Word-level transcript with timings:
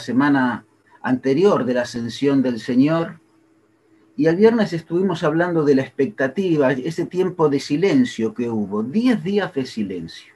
semana 0.00 0.66
anterior 1.02 1.64
de 1.64 1.74
la 1.74 1.82
ascensión 1.82 2.42
del 2.42 2.58
Señor, 2.58 3.20
y 4.16 4.26
el 4.26 4.36
viernes 4.36 4.72
estuvimos 4.72 5.22
hablando 5.22 5.64
de 5.64 5.76
la 5.76 5.82
expectativa, 5.82 6.72
ese 6.72 7.06
tiempo 7.06 7.48
de 7.48 7.60
silencio 7.60 8.34
que 8.34 8.50
hubo, 8.50 8.82
diez 8.82 9.22
días 9.22 9.54
de 9.54 9.64
silencio. 9.64 10.34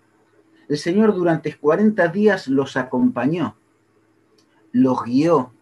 El 0.69 0.79
Señor 0.79 1.15
durante 1.15 1.55
40 1.55 2.09
días 2.09 2.49
los 2.49 2.77
acompañó, 2.77 3.57
los 4.73 5.03
guió, 5.03 5.53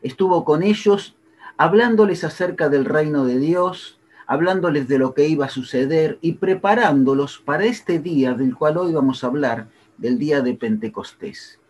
estuvo 0.00 0.44
con 0.44 0.62
ellos 0.62 1.16
hablándoles 1.58 2.24
acerca 2.24 2.68
del 2.68 2.84
reino 2.84 3.24
de 3.24 3.38
Dios, 3.38 3.98
hablándoles 4.26 4.88
de 4.88 4.98
lo 4.98 5.14
que 5.14 5.28
iba 5.28 5.46
a 5.46 5.50
suceder 5.50 6.18
y 6.20 6.34
preparándolos 6.34 7.38
para 7.38 7.64
este 7.64 7.98
día 7.98 8.34
del 8.34 8.56
cual 8.56 8.78
hoy 8.78 8.92
vamos 8.92 9.22
a 9.22 9.28
hablar, 9.28 9.68
del 9.98 10.18
día 10.18 10.42
de 10.42 10.54
Pentecostés. 10.54 11.60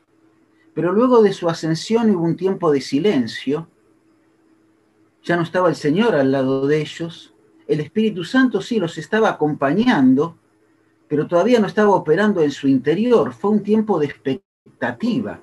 Pero 0.77 0.93
luego 0.93 1.23
de 1.23 1.33
su 1.33 1.49
ascensión 1.49 2.15
hubo 2.15 2.23
un 2.23 2.37
tiempo 2.37 2.71
de 2.71 2.83
silencio, 2.83 3.67
ya 5.25 5.35
no 5.35 5.43
estaba 5.43 5.71
el 5.71 5.75
Señor 5.75 6.15
al 6.15 6.31
lado 6.31 6.67
de 6.67 6.83
ellos, 6.83 7.33
el 7.67 7.81
Espíritu 7.81 8.25
Santo 8.25 8.61
sí 8.61 8.79
los 8.79 8.99
estaba 8.99 9.31
acompañando, 9.31 10.37
pero 11.09 11.27
todavía 11.27 11.61
no 11.61 11.67
estaba 11.67 11.93
operando 11.93 12.43
en 12.43 12.51
su 12.51 12.69
interior, 12.69 13.33
fue 13.33 13.53
un 13.53 13.63
tiempo 13.63 13.99
de 13.99 14.05
expectativa. 14.05 15.41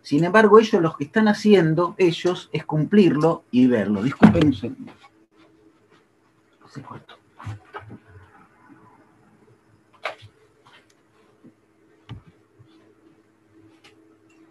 Sin 0.00 0.22
embargo, 0.22 0.60
ellos 0.60 0.80
lo 0.80 0.94
que 0.96 1.06
están 1.06 1.26
haciendo, 1.26 1.96
ellos, 1.98 2.48
es 2.52 2.64
cumplirlo 2.64 3.42
y 3.50 3.66
verlo. 3.66 4.00
Disculpen 4.00 4.46
un 4.46 4.54
segundo. 4.54 4.92
Se 6.72 6.82
cortó. 6.82 7.16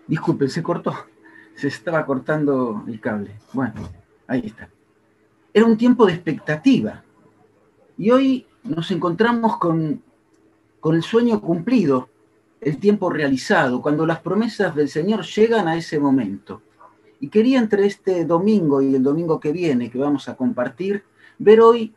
Disculpen, 0.07 0.49
se 0.49 0.63
cortó. 0.63 0.95
Se 1.55 1.67
estaba 1.67 2.05
cortando 2.05 2.83
el 2.87 2.99
cable. 2.99 3.31
Bueno, 3.53 3.73
ahí 4.27 4.43
está. 4.45 4.69
Era 5.53 5.65
un 5.65 5.77
tiempo 5.77 6.05
de 6.05 6.13
expectativa. 6.13 7.03
Y 7.97 8.11
hoy 8.11 8.45
nos 8.63 8.91
encontramos 8.91 9.57
con, 9.57 10.01
con 10.79 10.95
el 10.95 11.03
sueño 11.03 11.41
cumplido, 11.41 12.09
el 12.61 12.77
tiempo 12.77 13.09
realizado, 13.09 13.81
cuando 13.81 14.05
las 14.05 14.19
promesas 14.19 14.75
del 14.75 14.89
Señor 14.89 15.23
llegan 15.25 15.67
a 15.67 15.75
ese 15.75 15.99
momento. 15.99 16.61
Y 17.19 17.29
quería 17.29 17.59
entre 17.59 17.85
este 17.85 18.23
domingo 18.25 18.81
y 18.81 18.95
el 18.95 19.03
domingo 19.03 19.39
que 19.39 19.51
viene, 19.51 19.89
que 19.89 19.97
vamos 19.97 20.29
a 20.29 20.35
compartir, 20.35 21.03
ver 21.39 21.61
hoy 21.61 21.95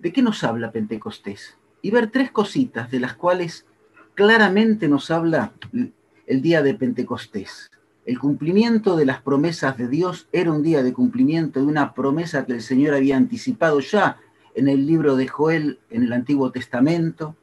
de 0.00 0.12
qué 0.12 0.22
nos 0.22 0.42
habla 0.42 0.72
Pentecostés. 0.72 1.56
Y 1.82 1.90
ver 1.90 2.10
tres 2.10 2.30
cositas 2.30 2.90
de 2.90 3.00
las 3.00 3.14
cuales 3.14 3.64
claramente 4.14 4.88
nos 4.88 5.10
habla 5.10 5.52
el 6.30 6.42
día 6.42 6.62
de 6.62 6.74
Pentecostés. 6.74 7.72
El 8.06 8.20
cumplimiento 8.20 8.94
de 8.94 9.04
las 9.04 9.20
promesas 9.20 9.76
de 9.76 9.88
Dios 9.88 10.28
era 10.30 10.52
un 10.52 10.62
día 10.62 10.84
de 10.84 10.92
cumplimiento 10.92 11.58
de 11.58 11.66
una 11.66 11.92
promesa 11.92 12.46
que 12.46 12.52
el 12.52 12.62
Señor 12.62 12.94
había 12.94 13.16
anticipado 13.16 13.80
ya 13.80 14.16
en 14.54 14.68
el 14.68 14.86
libro 14.86 15.16
de 15.16 15.26
Joel 15.26 15.80
en 15.90 16.04
el 16.04 16.12
Antiguo 16.12 16.52
Testamento 16.52 17.34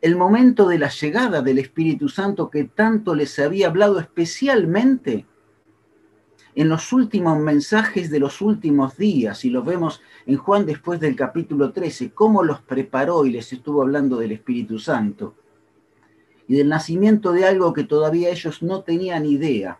el 0.00 0.14
momento 0.14 0.68
de 0.68 0.78
la 0.78 0.90
llegada 0.90 1.42
del 1.42 1.58
Espíritu 1.58 2.08
Santo 2.08 2.50
que 2.50 2.62
tanto 2.62 3.16
les 3.16 3.36
había 3.40 3.66
hablado 3.66 3.98
especialmente 3.98 5.26
en 6.54 6.68
los 6.68 6.92
últimos 6.92 7.36
mensajes 7.36 8.10
de 8.10 8.20
los 8.20 8.40
últimos 8.40 8.96
días, 8.96 9.44
y 9.44 9.50
lo 9.50 9.64
vemos 9.64 10.02
en 10.26 10.36
Juan 10.36 10.66
después 10.66 11.00
del 11.00 11.16
capítulo 11.16 11.72
13, 11.72 12.12
cómo 12.12 12.44
los 12.44 12.60
preparó 12.60 13.26
y 13.26 13.32
les 13.32 13.52
estuvo 13.52 13.82
hablando 13.82 14.18
del 14.18 14.32
Espíritu 14.32 14.78
Santo, 14.78 15.34
y 16.50 16.56
del 16.56 16.68
nacimiento 16.68 17.30
de 17.30 17.44
algo 17.44 17.72
que 17.72 17.84
todavía 17.84 18.28
ellos 18.28 18.60
no 18.60 18.82
tenían 18.82 19.24
idea, 19.24 19.78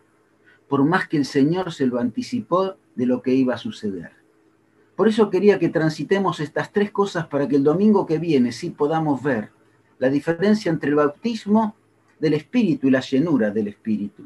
por 0.69 0.85
más 0.85 1.05
que 1.05 1.17
el 1.17 1.25
Señor 1.25 1.73
se 1.73 1.85
lo 1.85 1.99
anticipó 1.99 2.75
de 2.95 3.05
lo 3.05 3.21
que 3.21 3.33
iba 3.33 3.55
a 3.55 3.57
suceder. 3.57 4.11
Por 4.95 5.09
eso 5.09 5.29
quería 5.29 5.59
que 5.59 5.67
transitemos 5.67 6.39
estas 6.39 6.71
tres 6.71 6.89
cosas 6.89 7.27
para 7.27 7.45
que 7.49 7.57
el 7.57 7.65
domingo 7.65 8.05
que 8.05 8.19
viene 8.19 8.53
sí 8.53 8.69
podamos 8.69 9.21
ver 9.21 9.49
la 9.99 10.09
diferencia 10.09 10.71
entre 10.71 10.91
el 10.91 10.95
bautismo 10.95 11.75
del 12.21 12.35
Espíritu 12.35 12.87
y 12.87 12.91
la 12.91 13.01
llenura 13.01 13.49
del 13.49 13.67
Espíritu, 13.67 14.23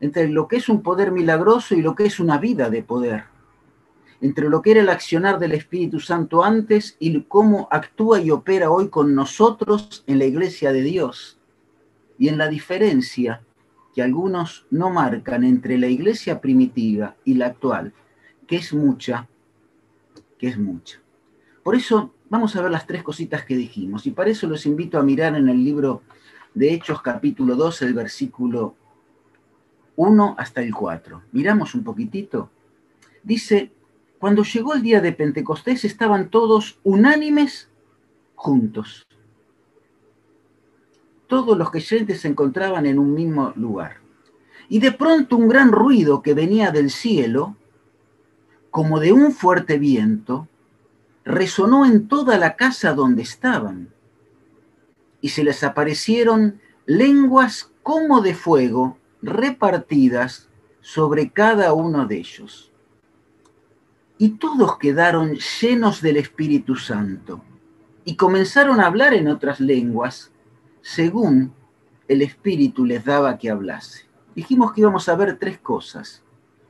entre 0.00 0.28
lo 0.28 0.48
que 0.48 0.56
es 0.56 0.68
un 0.68 0.82
poder 0.82 1.12
milagroso 1.12 1.76
y 1.76 1.80
lo 1.80 1.94
que 1.94 2.06
es 2.06 2.18
una 2.18 2.38
vida 2.38 2.70
de 2.70 2.82
poder, 2.82 3.26
entre 4.20 4.48
lo 4.48 4.62
que 4.62 4.72
era 4.72 4.80
el 4.80 4.88
accionar 4.88 5.38
del 5.38 5.52
Espíritu 5.52 6.00
Santo 6.00 6.42
antes 6.42 6.96
y 6.98 7.20
cómo 7.20 7.68
actúa 7.70 8.20
y 8.20 8.32
opera 8.32 8.72
hoy 8.72 8.88
con 8.88 9.14
nosotros 9.14 10.02
en 10.08 10.18
la 10.18 10.24
iglesia 10.24 10.72
de 10.72 10.82
Dios, 10.82 11.38
y 12.18 12.28
en 12.28 12.38
la 12.38 12.48
diferencia 12.48 13.42
que 13.94 14.02
algunos 14.02 14.66
no 14.70 14.90
marcan 14.90 15.44
entre 15.44 15.78
la 15.78 15.88
iglesia 15.88 16.40
primitiva 16.40 17.16
y 17.24 17.34
la 17.34 17.46
actual, 17.46 17.92
que 18.46 18.56
es 18.56 18.72
mucha, 18.72 19.28
que 20.38 20.48
es 20.48 20.58
mucha. 20.58 21.00
Por 21.62 21.74
eso 21.74 22.12
vamos 22.28 22.56
a 22.56 22.62
ver 22.62 22.70
las 22.70 22.86
tres 22.86 23.02
cositas 23.02 23.44
que 23.44 23.56
dijimos. 23.56 24.06
Y 24.06 24.10
para 24.10 24.30
eso 24.30 24.46
los 24.46 24.66
invito 24.66 24.98
a 24.98 25.02
mirar 25.02 25.36
en 25.36 25.48
el 25.48 25.62
libro 25.62 26.02
de 26.54 26.72
Hechos 26.72 27.02
capítulo 27.02 27.54
2, 27.56 27.82
el 27.82 27.94
versículo 27.94 28.74
1 29.96 30.34
hasta 30.38 30.62
el 30.62 30.74
4. 30.74 31.22
Miramos 31.32 31.74
un 31.74 31.84
poquitito. 31.84 32.50
Dice, 33.22 33.70
cuando 34.18 34.42
llegó 34.42 34.74
el 34.74 34.82
día 34.82 35.00
de 35.00 35.12
Pentecostés 35.12 35.84
estaban 35.84 36.30
todos 36.30 36.78
unánimes 36.82 37.68
juntos. 38.34 39.06
Todos 41.32 41.56
los 41.56 41.70
creyentes 41.70 42.20
se 42.20 42.28
encontraban 42.28 42.84
en 42.84 42.98
un 42.98 43.14
mismo 43.14 43.54
lugar. 43.56 44.02
Y 44.68 44.80
de 44.80 44.92
pronto 44.92 45.38
un 45.38 45.48
gran 45.48 45.72
ruido 45.72 46.20
que 46.20 46.34
venía 46.34 46.70
del 46.70 46.90
cielo, 46.90 47.56
como 48.70 49.00
de 49.00 49.14
un 49.14 49.32
fuerte 49.32 49.78
viento, 49.78 50.46
resonó 51.24 51.86
en 51.86 52.06
toda 52.06 52.36
la 52.36 52.54
casa 52.54 52.92
donde 52.92 53.22
estaban, 53.22 53.88
y 55.22 55.30
se 55.30 55.42
les 55.42 55.64
aparecieron 55.64 56.60
lenguas 56.84 57.70
como 57.82 58.20
de 58.20 58.34
fuego 58.34 58.98
repartidas 59.22 60.50
sobre 60.82 61.30
cada 61.30 61.72
uno 61.72 62.04
de 62.04 62.18
ellos. 62.18 62.70
Y 64.18 64.32
todos 64.36 64.76
quedaron 64.76 65.38
llenos 65.62 66.02
del 66.02 66.18
Espíritu 66.18 66.76
Santo 66.76 67.42
y 68.04 68.16
comenzaron 68.16 68.80
a 68.80 68.86
hablar 68.86 69.14
en 69.14 69.28
otras 69.28 69.60
lenguas 69.60 70.31
según 70.82 71.54
el 72.08 72.20
Espíritu 72.20 72.84
les 72.84 73.04
daba 73.04 73.38
que 73.38 73.50
hablase. 73.50 74.04
Dijimos 74.34 74.72
que 74.72 74.82
íbamos 74.82 75.08
a 75.08 75.16
ver 75.16 75.38
tres 75.38 75.58
cosas. 75.58 76.22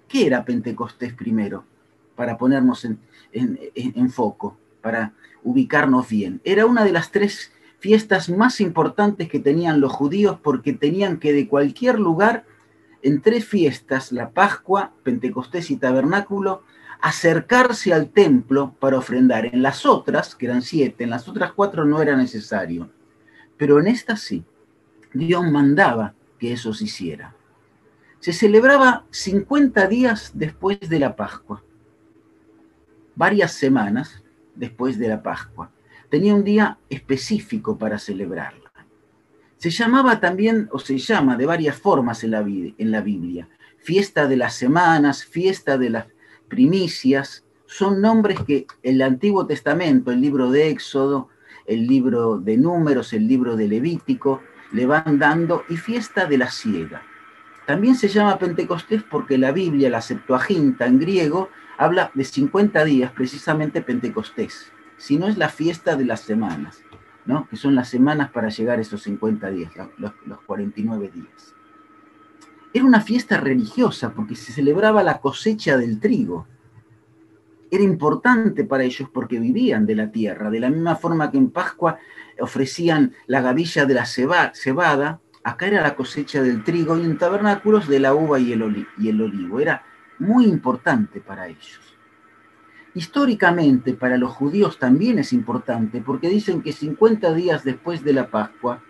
¿Qué 0.07 0.27
era 0.27 0.45
Pentecostés 0.45 1.15
primero? 1.15 1.65
Para 2.15 2.37
ponernos 2.37 2.85
en, 2.85 3.01
en, 3.33 4.11
foco 4.11 4.59
para 4.81 5.15
ubicarnos 5.43 6.09
bien. 6.09 6.41
Era 6.45 6.67
una 6.67 6.85
de 6.85 6.93
las 6.93 7.11
tres 7.11 7.53
fiestas 7.79 8.29
más 8.29 8.61
importantes 8.61 9.29
que 9.29 9.39
tenían 9.39 9.81
los 9.81 9.93
judíos 9.93 10.39
porque 10.43 10.73
tenían 10.73 11.19
que 11.19 11.33
de 11.33 11.49
cualquier 11.49 11.99
lugar, 11.99 12.45
en 13.03 13.21
tres 13.21 13.45
fiestas, 13.45 14.13
la 14.13 14.31
Pascua, 14.31 14.93
Pentecostés 15.03 15.71
y 15.71 15.77
Tabernáculo, 15.77 16.63
acercarse 17.01 17.93
al 17.93 18.11
templo 18.11 18.77
para 18.79 18.99
ofrendar. 18.99 19.47
En 19.47 19.63
las 19.63 19.87
otras, 19.87 20.37
que 20.37 20.47
eran 20.47 20.63
siete, 20.63 21.03
en 21.03 21.11
las 21.11 21.27
otras 21.27 21.53
cuatro 21.53 21.85
no 21.85 22.01
era 22.01 22.17
necesario, 22.17 22.91
pero 23.57 23.81
en 23.81 23.89
esta 23.89 24.17
sí. 24.17 24.45
Dios 25.13 25.51
mandaba 25.51 26.15
que 26.39 26.53
eso 26.53 26.73
se 26.73 26.85
hiciera. 26.85 27.35
Se 28.21 28.33
celebraba 28.33 29.05
50 29.11 29.87
días 29.89 30.33
después 30.35 30.81
de 30.81 30.99
la 30.99 31.17
Pascua 31.17 31.63
varias 33.15 33.53
semanas 33.53 34.23
después 34.55 34.99
de 34.99 35.09
la 35.09 35.23
Pascua. 35.23 35.71
Tenía 36.09 36.35
un 36.35 36.45
día 36.45 36.79
específico 36.89 37.79
para 37.79 37.99
celebrarla. 37.99 38.71
Se 39.57 39.71
llamaba 39.71 40.21
también, 40.21 40.69
o 40.73 40.79
se 40.79 40.99
llama 40.99 41.37
de 41.37 41.47
varias 41.47 41.77
formas 41.77 42.25
en 42.25 42.33
la, 42.33 42.43
Biblia, 42.43 43.49
fiesta 43.79 44.27
de 44.27 44.37
las 44.37 44.55
semanas, 44.55 45.25
fiesta 45.25 45.79
de 45.79 45.91
las 45.91 46.07
primicias, 46.49 47.45
son 47.67 48.03
nombres 48.03 48.41
que 48.41 48.67
el 48.83 49.01
Antiguo 49.01 49.47
Testamento, 49.47 50.11
el 50.11 50.21
libro 50.21 50.51
de 50.51 50.69
Éxodo, 50.69 51.29
el 51.67 51.87
libro 51.87 52.39
de 52.39 52.57
Números, 52.57 53.13
el 53.13 53.27
libro 53.27 53.57
de 53.57 53.69
Levítico, 53.69 54.43
le 54.73 54.87
van 54.87 55.19
dando, 55.19 55.65
y 55.69 55.77
fiesta 55.77 56.27
de 56.27 56.39
la 56.39 56.51
siega. 56.51 57.03
También 57.67 57.95
se 57.95 58.09
llama 58.09 58.39
Pentecostés 58.39 59.03
porque 59.03 59.39
la 59.39 59.53
Biblia, 59.53 59.91
la 59.91 60.01
Septuaginta 60.01 60.87
en 60.87 60.99
griego, 60.99 61.49
habla 61.79 62.11
de 62.15 62.25
50 62.25 62.85
días, 62.85 63.13
precisamente 63.13 63.83
Pentecostés, 63.83 64.73
si 64.97 65.17
no 65.17 65.29
es 65.29 65.37
la 65.39 65.49
fiesta 65.49 65.97
de 65.97 66.05
las 66.05 66.21
semanas, 66.21 66.83
¿no? 67.25 67.49
que 67.49 67.57
son 67.57 67.75
las 67.75 67.89
semanas 67.89 68.31
para 68.31 68.49
llegar 68.49 68.79
a 68.79 68.83
esos 68.83 69.03
50 69.03 69.51
días, 69.51 69.73
los, 69.99 70.13
los 70.27 70.41
49 70.43 71.11
días. 71.15 71.55
Era 72.75 72.85
una 72.85 73.01
fiesta 73.01 73.37
religiosa 73.37 74.13
porque 74.15 74.35
se 74.35 74.53
celebraba 74.53 75.03
la 75.03 75.19
cosecha 75.19 75.77
del 75.77 76.01
trigo. 76.01 76.47
Era 77.73 77.85
importante 77.85 78.65
para 78.65 78.85
ellos 78.85 79.09
porque 79.11 79.41
vivían 79.41 79.87
de 79.87 79.97
la 79.97 80.13
tierra, 80.13 80.51
de 80.51 80.61
la 80.61 80.69
misma 80.69 80.95
forma 80.95 81.31
que 81.31 81.39
en 81.39 81.51
Pascua 81.51 81.97
ofrecían 82.39 83.15
la 83.27 83.41
gavilla 83.41 83.87
de 83.87 83.95
la 83.95 84.05
cebada, 84.05 85.21
Acá 85.43 85.69
era 85.69 85.81
la 85.81 85.97
cosecha 85.97 86.43
del 86.43 86.63
trigo 86.65 86.99
y 86.99 87.05
en 87.05 87.17
tabernáculos 87.17 87.89
de 87.89 87.99
la 87.99 88.15
uva 88.15 88.39
y 88.39 88.53
el, 88.53 88.87
y 88.99 89.09
el 89.09 89.23
olivo. 89.23 89.59
Era 89.59 89.85
muy 90.19 90.45
importante 90.45 91.21
para 91.21 91.49
ellos. 91.49 91.81
Históricamente 92.95 93.95
para 93.95 94.19
los 94.19 94.33
judíos 94.33 94.79
también 94.79 95.19
es 95.19 95.33
importante 95.33 96.03
porque 96.03 96.29
dicen 96.29 96.61
que 96.61 96.73
50 96.73 97.33
días 97.33 97.65
después 97.65 98.05
de 98.05 98.13
la 98.13 98.29
Pascua, 98.29 98.85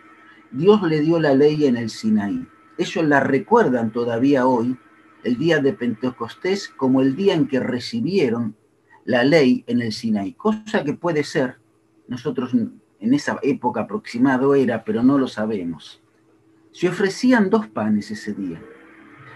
Dios 0.50 0.82
le 0.82 1.00
dio 1.00 1.20
la 1.20 1.34
ley 1.34 1.66
en 1.66 1.76
el 1.76 1.88
Sinaí. 1.88 2.48
Ellos 2.76 3.04
la 3.04 3.20
recuerdan 3.20 3.92
todavía 3.92 4.44
hoy, 4.44 4.76
el 5.22 5.38
día 5.38 5.60
de 5.60 5.72
Pentecostés, 5.72 6.68
como 6.68 7.00
el 7.00 7.14
día 7.14 7.34
en 7.34 7.46
que 7.46 7.60
recibieron 7.60 8.56
la 9.04 9.24
ley 9.24 9.64
en 9.66 9.80
el 9.82 9.92
Sinaí, 9.92 10.32
cosa 10.34 10.84
que 10.84 10.94
puede 10.94 11.24
ser, 11.24 11.58
nosotros 12.08 12.54
en 12.54 13.14
esa 13.14 13.38
época 13.42 13.82
aproximado 13.82 14.54
era, 14.54 14.84
pero 14.84 15.02
no 15.02 15.18
lo 15.18 15.26
sabemos. 15.26 16.00
Se 16.70 16.88
ofrecían 16.88 17.50
dos 17.50 17.66
panes 17.66 18.10
ese 18.10 18.32
día, 18.32 18.62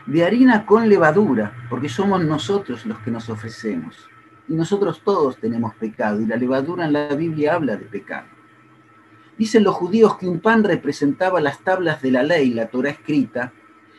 de 0.06 0.24
harina 0.24 0.64
con 0.64 0.88
levadura, 0.88 1.52
porque 1.68 1.88
somos 1.88 2.24
nosotros 2.24 2.86
los 2.86 2.98
que 3.00 3.10
nos 3.10 3.28
ofrecemos. 3.28 4.08
Y 4.48 4.54
nosotros 4.54 5.02
todos 5.04 5.36
tenemos 5.38 5.74
pecado, 5.74 6.20
y 6.20 6.26
la 6.26 6.36
levadura 6.36 6.86
en 6.86 6.92
la 6.92 7.14
Biblia 7.14 7.54
habla 7.54 7.76
de 7.76 7.86
pecado. 7.86 8.28
Dicen 9.36 9.64
los 9.64 9.74
judíos 9.74 10.16
que 10.16 10.28
un 10.28 10.40
pan 10.40 10.62
representaba 10.64 11.40
las 11.40 11.58
tablas 11.58 12.00
de 12.00 12.12
la 12.12 12.22
ley, 12.22 12.50
la 12.50 12.68
Torah 12.68 12.90
escrita, 12.90 13.52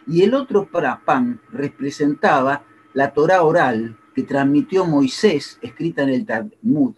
y 0.07 0.23
el 0.23 0.33
otro 0.33 0.69
pan 1.05 1.41
representaba 1.51 2.63
la 2.93 3.13
Torah 3.13 3.43
oral 3.43 3.97
que 4.17 4.23
transmitió 4.23 4.83
Moisés, 4.83 5.59
escrita 5.61 6.01
en 6.01 6.09
el 6.09 6.25
Talmud, 6.25 6.95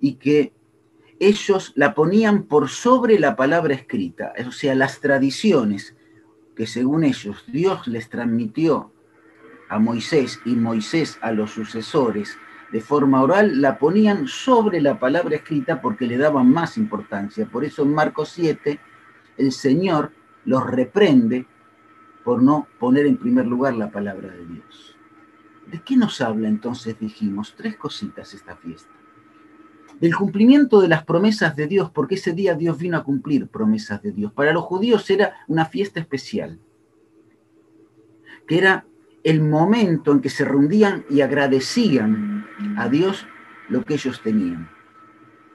y 0.00 0.16
que 0.16 0.52
ellos 1.18 1.72
la 1.76 1.94
ponían 1.94 2.42
por 2.42 2.68
sobre 2.68 3.18
la 3.18 3.36
palabra 3.36 3.72
escrita, 3.72 4.34
o 4.46 4.52
sea, 4.52 4.74
las 4.74 5.00
tradiciones 5.00 5.96
que 6.54 6.66
según 6.66 7.04
ellos 7.04 7.42
Dios 7.46 7.86
les 7.86 8.10
transmitió 8.10 8.92
a 9.70 9.78
Moisés 9.78 10.40
y 10.44 10.56
Moisés 10.56 11.18
a 11.22 11.32
los 11.32 11.52
sucesores 11.52 12.36
de 12.70 12.82
forma 12.82 13.22
oral, 13.22 13.62
la 13.62 13.78
ponían 13.78 14.28
sobre 14.28 14.82
la 14.82 14.98
palabra 14.98 15.36
escrita 15.36 15.80
porque 15.80 16.06
le 16.06 16.18
daban 16.18 16.52
más 16.52 16.76
importancia. 16.76 17.46
Por 17.46 17.64
eso 17.64 17.82
en 17.82 17.94
Marcos 17.94 18.28
7 18.34 18.78
el 19.38 19.52
Señor 19.52 20.12
los 20.44 20.66
reprende 20.66 21.46
por 22.24 22.42
no 22.42 22.68
poner 22.78 23.06
en 23.06 23.16
primer 23.16 23.46
lugar 23.46 23.74
la 23.74 23.90
palabra 23.90 24.28
de 24.28 24.44
Dios. 24.44 24.97
¿De 25.70 25.80
qué 25.82 25.96
nos 25.96 26.20
habla 26.20 26.48
entonces, 26.48 26.98
dijimos? 26.98 27.54
Tres 27.56 27.76
cositas 27.76 28.32
esta 28.34 28.56
fiesta. 28.56 28.90
Del 30.00 30.14
cumplimiento 30.14 30.80
de 30.80 30.88
las 30.88 31.04
promesas 31.04 31.56
de 31.56 31.66
Dios, 31.66 31.90
porque 31.90 32.14
ese 32.14 32.32
día 32.32 32.54
Dios 32.54 32.78
vino 32.78 32.96
a 32.96 33.04
cumplir 33.04 33.48
promesas 33.48 34.02
de 34.02 34.12
Dios. 34.12 34.32
Para 34.32 34.52
los 34.52 34.64
judíos 34.64 35.08
era 35.10 35.34
una 35.46 35.64
fiesta 35.64 36.00
especial, 36.00 36.58
que 38.46 38.58
era 38.58 38.86
el 39.24 39.42
momento 39.42 40.12
en 40.12 40.20
que 40.20 40.30
se 40.30 40.44
reunían 40.44 41.04
y 41.10 41.20
agradecían 41.20 42.46
a 42.76 42.88
Dios 42.88 43.26
lo 43.68 43.84
que 43.84 43.94
ellos 43.94 44.22
tenían. 44.22 44.70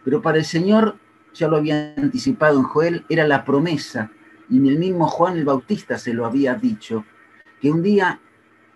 Pero 0.03 0.21
para 0.21 0.37
el 0.37 0.45
Señor, 0.45 0.97
ya 1.33 1.47
lo 1.47 1.57
había 1.57 1.95
anticipado 1.97 2.59
en 2.59 2.65
Joel, 2.65 3.05
era 3.09 3.25
la 3.25 3.45
promesa, 3.45 4.11
y 4.49 4.57
el 4.67 4.77
mismo 4.77 5.07
Juan 5.07 5.37
el 5.37 5.45
Bautista 5.45 5.97
se 5.97 6.13
lo 6.13 6.25
había 6.25 6.55
dicho, 6.55 7.05
que 7.59 7.71
un 7.71 7.81
día, 7.81 8.19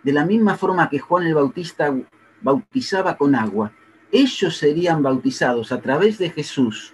de 0.04 0.14
la 0.14 0.26
misma 0.26 0.56
forma 0.56 0.90
que 0.90 1.00
Juan 1.00 1.26
el 1.26 1.36
Bautista 1.36 1.94
bautizaba 2.42 3.18
con 3.18 3.36
agua, 3.36 3.72
ellos 4.12 4.58
serían 4.58 5.02
bautizados 5.04 5.72
a 5.72 5.82
través 5.82 6.18
de 6.18 6.30
Jesús 6.30 6.94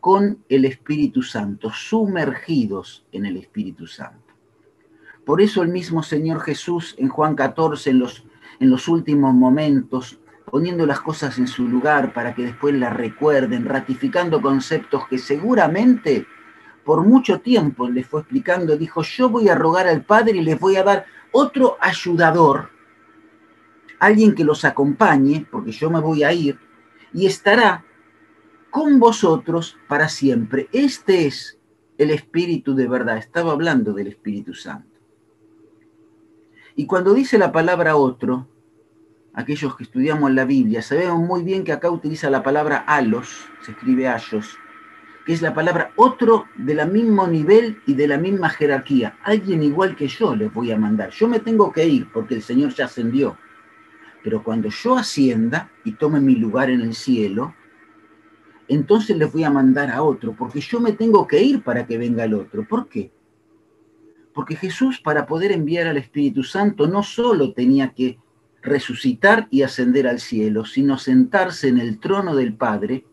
con 0.00 0.44
el 0.48 0.64
Espíritu 0.64 1.22
Santo, 1.22 1.70
sumergidos 1.72 3.06
en 3.12 3.26
el 3.26 3.36
Espíritu 3.36 3.86
Santo. 3.86 4.34
Por 5.24 5.40
eso 5.40 5.62
el 5.62 5.70
mismo 5.70 6.02
Señor 6.02 6.40
Jesús 6.40 6.94
en 6.98 7.08
Juan 7.08 7.34
14, 7.34 7.90
en 7.90 7.98
los, 7.98 8.24
en 8.60 8.70
los 8.70 8.86
últimos 8.86 9.34
momentos, 9.34 10.20
poniendo 10.44 10.86
las 10.86 11.00
cosas 11.00 11.38
en 11.38 11.48
su 11.48 11.66
lugar 11.66 12.12
para 12.12 12.34
que 12.34 12.44
después 12.44 12.74
las 12.74 12.94
recuerden, 12.94 13.64
ratificando 13.64 14.40
conceptos 14.40 15.08
que 15.08 15.18
seguramente 15.18 16.26
por 16.84 17.04
mucho 17.04 17.40
tiempo 17.40 17.88
les 17.88 18.06
fue 18.06 18.20
explicando, 18.20 18.76
dijo, 18.76 19.02
yo 19.02 19.28
voy 19.28 19.48
a 19.48 19.56
rogar 19.56 19.88
al 19.88 20.04
Padre 20.04 20.36
y 20.36 20.42
les 20.42 20.60
voy 20.60 20.76
a 20.76 20.84
dar 20.84 21.06
otro 21.36 21.76
ayudador, 21.80 22.70
alguien 23.98 24.34
que 24.34 24.44
los 24.44 24.64
acompañe, 24.64 25.46
porque 25.50 25.70
yo 25.70 25.90
me 25.90 26.00
voy 26.00 26.24
a 26.24 26.32
ir, 26.32 26.58
y 27.12 27.26
estará 27.26 27.84
con 28.70 28.98
vosotros 28.98 29.76
para 29.86 30.08
siempre. 30.08 30.68
Este 30.72 31.26
es 31.26 31.58
el 31.98 32.10
Espíritu 32.10 32.74
de 32.74 32.88
verdad. 32.88 33.18
Estaba 33.18 33.52
hablando 33.52 33.92
del 33.92 34.06
Espíritu 34.08 34.54
Santo. 34.54 34.98
Y 36.74 36.86
cuando 36.86 37.14
dice 37.14 37.38
la 37.38 37.52
palabra 37.52 37.96
otro, 37.96 38.48
aquellos 39.34 39.76
que 39.76 39.84
estudiamos 39.84 40.30
la 40.32 40.44
Biblia, 40.44 40.82
sabemos 40.82 41.18
muy 41.20 41.42
bien 41.42 41.64
que 41.64 41.72
acá 41.72 41.90
utiliza 41.90 42.30
la 42.30 42.42
palabra 42.42 42.78
alos, 42.78 43.46
se 43.60 43.72
escribe 43.72 44.08
ayos, 44.08 44.58
que 45.26 45.32
es 45.32 45.42
la 45.42 45.52
palabra 45.52 45.90
otro 45.96 46.46
de 46.54 46.74
la 46.74 46.86
mismo 46.86 47.26
nivel 47.26 47.80
y 47.84 47.94
de 47.94 48.06
la 48.06 48.16
misma 48.16 48.48
jerarquía. 48.48 49.18
Alguien 49.24 49.64
igual 49.64 49.96
que 49.96 50.06
yo 50.06 50.36
les 50.36 50.54
voy 50.54 50.70
a 50.70 50.78
mandar. 50.78 51.10
Yo 51.10 51.26
me 51.26 51.40
tengo 51.40 51.72
que 51.72 51.84
ir 51.84 52.08
porque 52.12 52.36
el 52.36 52.42
Señor 52.42 52.72
ya 52.72 52.84
ascendió. 52.84 53.36
Pero 54.22 54.44
cuando 54.44 54.68
yo 54.68 54.96
ascienda 54.96 55.68
y 55.84 55.92
tome 55.92 56.20
mi 56.20 56.36
lugar 56.36 56.70
en 56.70 56.80
el 56.80 56.94
cielo, 56.94 57.54
entonces 58.68 59.16
les 59.16 59.32
voy 59.32 59.42
a 59.42 59.50
mandar 59.50 59.90
a 59.90 60.02
otro, 60.02 60.32
porque 60.32 60.60
yo 60.60 60.80
me 60.80 60.92
tengo 60.92 61.26
que 61.26 61.42
ir 61.42 61.62
para 61.62 61.86
que 61.86 61.98
venga 61.98 62.24
el 62.24 62.34
otro. 62.34 62.64
¿Por 62.66 62.88
qué? 62.88 63.10
Porque 64.32 64.54
Jesús 64.54 65.00
para 65.00 65.26
poder 65.26 65.50
enviar 65.50 65.88
al 65.88 65.96
Espíritu 65.96 66.44
Santo 66.44 66.86
no 66.86 67.02
solo 67.02 67.52
tenía 67.52 67.90
que 67.90 68.18
resucitar 68.62 69.48
y 69.50 69.62
ascender 69.62 70.06
al 70.06 70.20
cielo, 70.20 70.64
sino 70.64 70.98
sentarse 70.98 71.68
en 71.68 71.78
el 71.78 71.98
trono 71.98 72.36
del 72.36 72.54
Padre, 72.54 73.04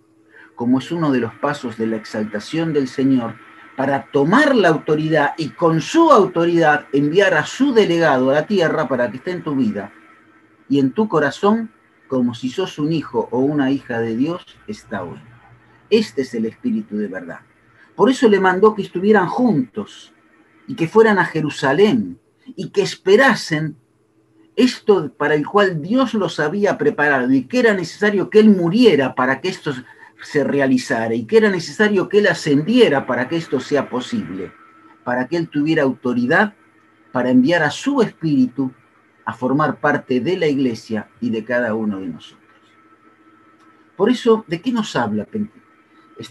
como 0.63 0.79
es 0.79 0.93
uno 0.93 1.11
de 1.11 1.19
los 1.19 1.33
pasos 1.35 1.77
de 1.77 1.87
la 1.87 1.97
exaltación 1.97 2.71
del 2.71 2.87
Señor, 2.87 3.35
para 3.75 4.05
tomar 4.13 4.55
la 4.55 4.69
autoridad 4.69 5.33
y 5.37 5.49
con 5.49 5.81
su 5.81 6.09
autoridad 6.09 6.87
enviar 6.93 7.33
a 7.33 7.45
su 7.45 7.73
delegado 7.73 8.29
a 8.29 8.33
la 8.35 8.47
tierra 8.47 8.87
para 8.87 9.11
que 9.11 9.17
esté 9.17 9.31
en 9.31 9.43
tu 9.43 9.57
vida 9.57 9.91
y 10.69 10.79
en 10.79 10.93
tu 10.93 11.09
corazón 11.09 11.69
como 12.07 12.33
si 12.33 12.49
sos 12.49 12.79
un 12.79 12.93
hijo 12.93 13.27
o 13.29 13.39
una 13.39 13.71
hija 13.71 13.99
de 13.99 14.15
Dios 14.15 14.57
está 14.65 15.03
hoy. 15.03 15.19
Este 15.89 16.21
es 16.21 16.33
el 16.33 16.45
Espíritu 16.45 16.95
de 16.95 17.09
verdad. 17.09 17.41
Por 17.93 18.09
eso 18.09 18.29
le 18.29 18.39
mandó 18.39 18.73
que 18.73 18.83
estuvieran 18.83 19.27
juntos, 19.27 20.13
y 20.65 20.75
que 20.75 20.87
fueran 20.87 21.19
a 21.19 21.25
Jerusalén 21.25 22.19
y 22.55 22.69
que 22.69 22.83
esperasen 22.83 23.75
esto 24.55 25.11
para 25.13 25.35
el 25.35 25.45
cual 25.45 25.81
Dios 25.81 26.13
los 26.13 26.39
había 26.39 26.77
preparado 26.77 27.31
y 27.33 27.43
que 27.43 27.59
era 27.59 27.73
necesario 27.73 28.29
que 28.29 28.39
Él 28.39 28.49
muriera 28.49 29.13
para 29.13 29.41
que 29.41 29.49
esto 29.49 29.73
se 30.23 30.43
realizara 30.43 31.13
y 31.13 31.25
que 31.25 31.37
era 31.37 31.49
necesario 31.49 32.09
que 32.09 32.19
Él 32.19 32.27
ascendiera 32.27 33.05
para 33.05 33.27
que 33.27 33.37
esto 33.37 33.59
sea 33.59 33.89
posible, 33.89 34.51
para 35.03 35.27
que 35.27 35.37
Él 35.37 35.49
tuviera 35.49 35.83
autoridad 35.83 36.53
para 37.11 37.29
enviar 37.29 37.61
a 37.63 37.69
su 37.69 38.01
espíritu 38.01 38.71
a 39.25 39.33
formar 39.33 39.79
parte 39.79 40.19
de 40.19 40.37
la 40.37 40.47
iglesia 40.47 41.09
y 41.21 41.29
de 41.29 41.45
cada 41.45 41.75
uno 41.75 41.99
de 41.99 42.07
nosotros. 42.07 42.43
Por 43.95 44.09
eso, 44.09 44.43
¿de 44.47 44.61
qué 44.61 44.71
nos 44.71 44.95
habla 44.95 45.27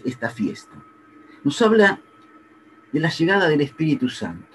esta 0.04 0.28
fiesta? 0.28 0.82
Nos 1.44 1.62
habla 1.62 2.00
de 2.92 3.00
la 3.00 3.08
llegada 3.08 3.48
del 3.48 3.60
Espíritu 3.60 4.08
Santo. 4.08 4.48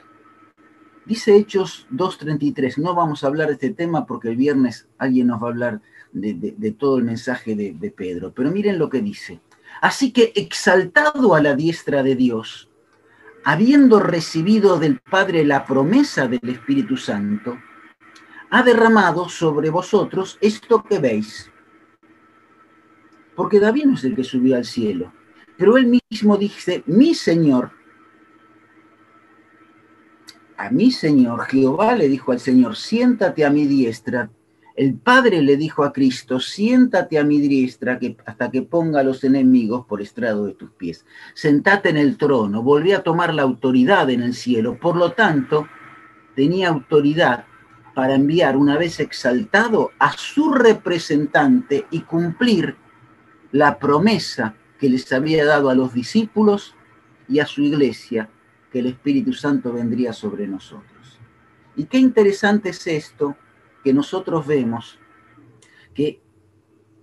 Dice 1.06 1.38
Hechos 1.38 1.88
2.33, 1.92 2.78
no 2.78 2.94
vamos 2.94 3.24
a 3.24 3.28
hablar 3.28 3.48
de 3.48 3.54
este 3.54 3.70
tema 3.72 4.06
porque 4.06 4.28
el 4.28 4.36
viernes 4.36 4.90
alguien 4.98 5.28
nos 5.28 5.42
va 5.42 5.48
a 5.48 5.52
hablar 5.52 5.82
de, 6.12 6.72
todo 6.72 6.98
el 6.98 7.04
mensaje 7.04 7.56
de, 7.56 7.74
de 7.74 7.92
Pedro, 7.92 8.34
pero 8.34 8.52
miren 8.52 8.80
lo 8.80 8.90
que 8.90 9.02
dice. 9.02 9.40
Así 9.82 10.12
que 10.12 10.34
exaltado 10.36 11.36
a 11.36 11.42
la 11.42 11.56
diestra 11.56 12.04
de 12.04 12.16
Dios, 12.16 12.70
habiendo 13.44 14.00
recibido 14.00 14.80
del 14.80 15.00
Padre 15.00 15.46
la 15.46 15.66
promesa 15.66 16.28
del 16.28 16.50
Espíritu 16.50 16.98
Santo, 16.98 17.58
ha 18.50 18.64
derramado 18.64 19.30
sobre 19.30 19.70
vosotros 19.70 20.38
esto 20.42 20.84
que 20.84 21.00
veis. 21.00 21.52
Porque 23.36 23.60
David 23.60 23.86
no 23.86 23.94
es 23.96 24.04
el 24.04 24.16
que 24.16 24.24
subió 24.24 24.56
al 24.56 24.66
cielo, 24.66 25.14
pero 25.58 25.78
él 25.78 26.00
mismo 26.10 26.38
dice, 26.38 26.84
mi 26.88 27.14
Señor 27.14 27.72
a 30.58 30.72
mi 30.72 30.92
Señor, 30.92 31.46
Jehová 31.46 31.96
le 31.96 32.10
dijo 32.10 32.32
al 32.32 32.40
Señor, 32.40 32.76
siéntate 32.76 33.46
a 33.46 33.52
mi 33.52 33.68
diestra. 33.68 34.32
El 34.78 34.94
Padre 34.94 35.42
le 35.42 35.58
dijo 35.58 35.84
a 35.84 35.92
Cristo, 35.92 36.40
siéntate 36.40 37.18
a 37.18 37.24
mi 37.24 37.40
diestra 37.40 38.00
hasta 38.28 38.52
que 38.52 38.62
ponga 38.62 39.00
a 39.00 39.04
los 39.04 39.24
enemigos 39.24 39.88
por 39.88 40.04
estrado 40.04 40.46
de 40.46 40.54
tus 40.54 40.70
pies. 40.70 41.04
Sentate 41.34 41.90
en 41.90 41.98
el 41.98 42.16
trono, 42.16 42.62
volví 42.62 42.92
a 42.92 43.02
tomar 43.02 43.34
la 43.34 43.42
autoridad 43.42 44.08
en 44.12 44.22
el 44.22 44.36
cielo. 44.36 44.78
Por 44.78 44.96
lo 44.96 45.14
tanto, 45.14 45.68
tenía 46.36 46.70
autoridad 46.70 47.46
para 47.96 48.14
enviar 48.14 48.56
una 48.56 48.78
vez 48.78 49.00
exaltado 49.00 49.90
a 49.98 50.12
su 50.12 50.54
representante 50.54 51.88
y 51.90 52.02
cumplir 52.02 52.76
la 53.52 53.80
promesa 53.80 54.54
que 54.80 54.90
les 54.90 55.12
había 55.12 55.44
dado 55.44 55.72
a 55.72 55.76
los 55.76 55.92
discípulos 55.96 56.76
y 57.28 57.40
a 57.40 57.48
su 57.48 57.64
iglesia 57.64 58.30
que 58.72 58.78
el 58.78 58.86
Espíritu 58.86 59.34
Santo 59.34 59.74
vendría 59.74 60.14
sobre 60.14 60.46
nosotros. 60.46 61.18
Y 61.76 61.86
qué 61.86 61.98
interesante 61.98 62.70
es 62.70 62.86
esto 62.86 63.36
que 63.88 63.94
nosotros 63.94 64.46
vemos, 64.46 65.00
que 65.94 66.22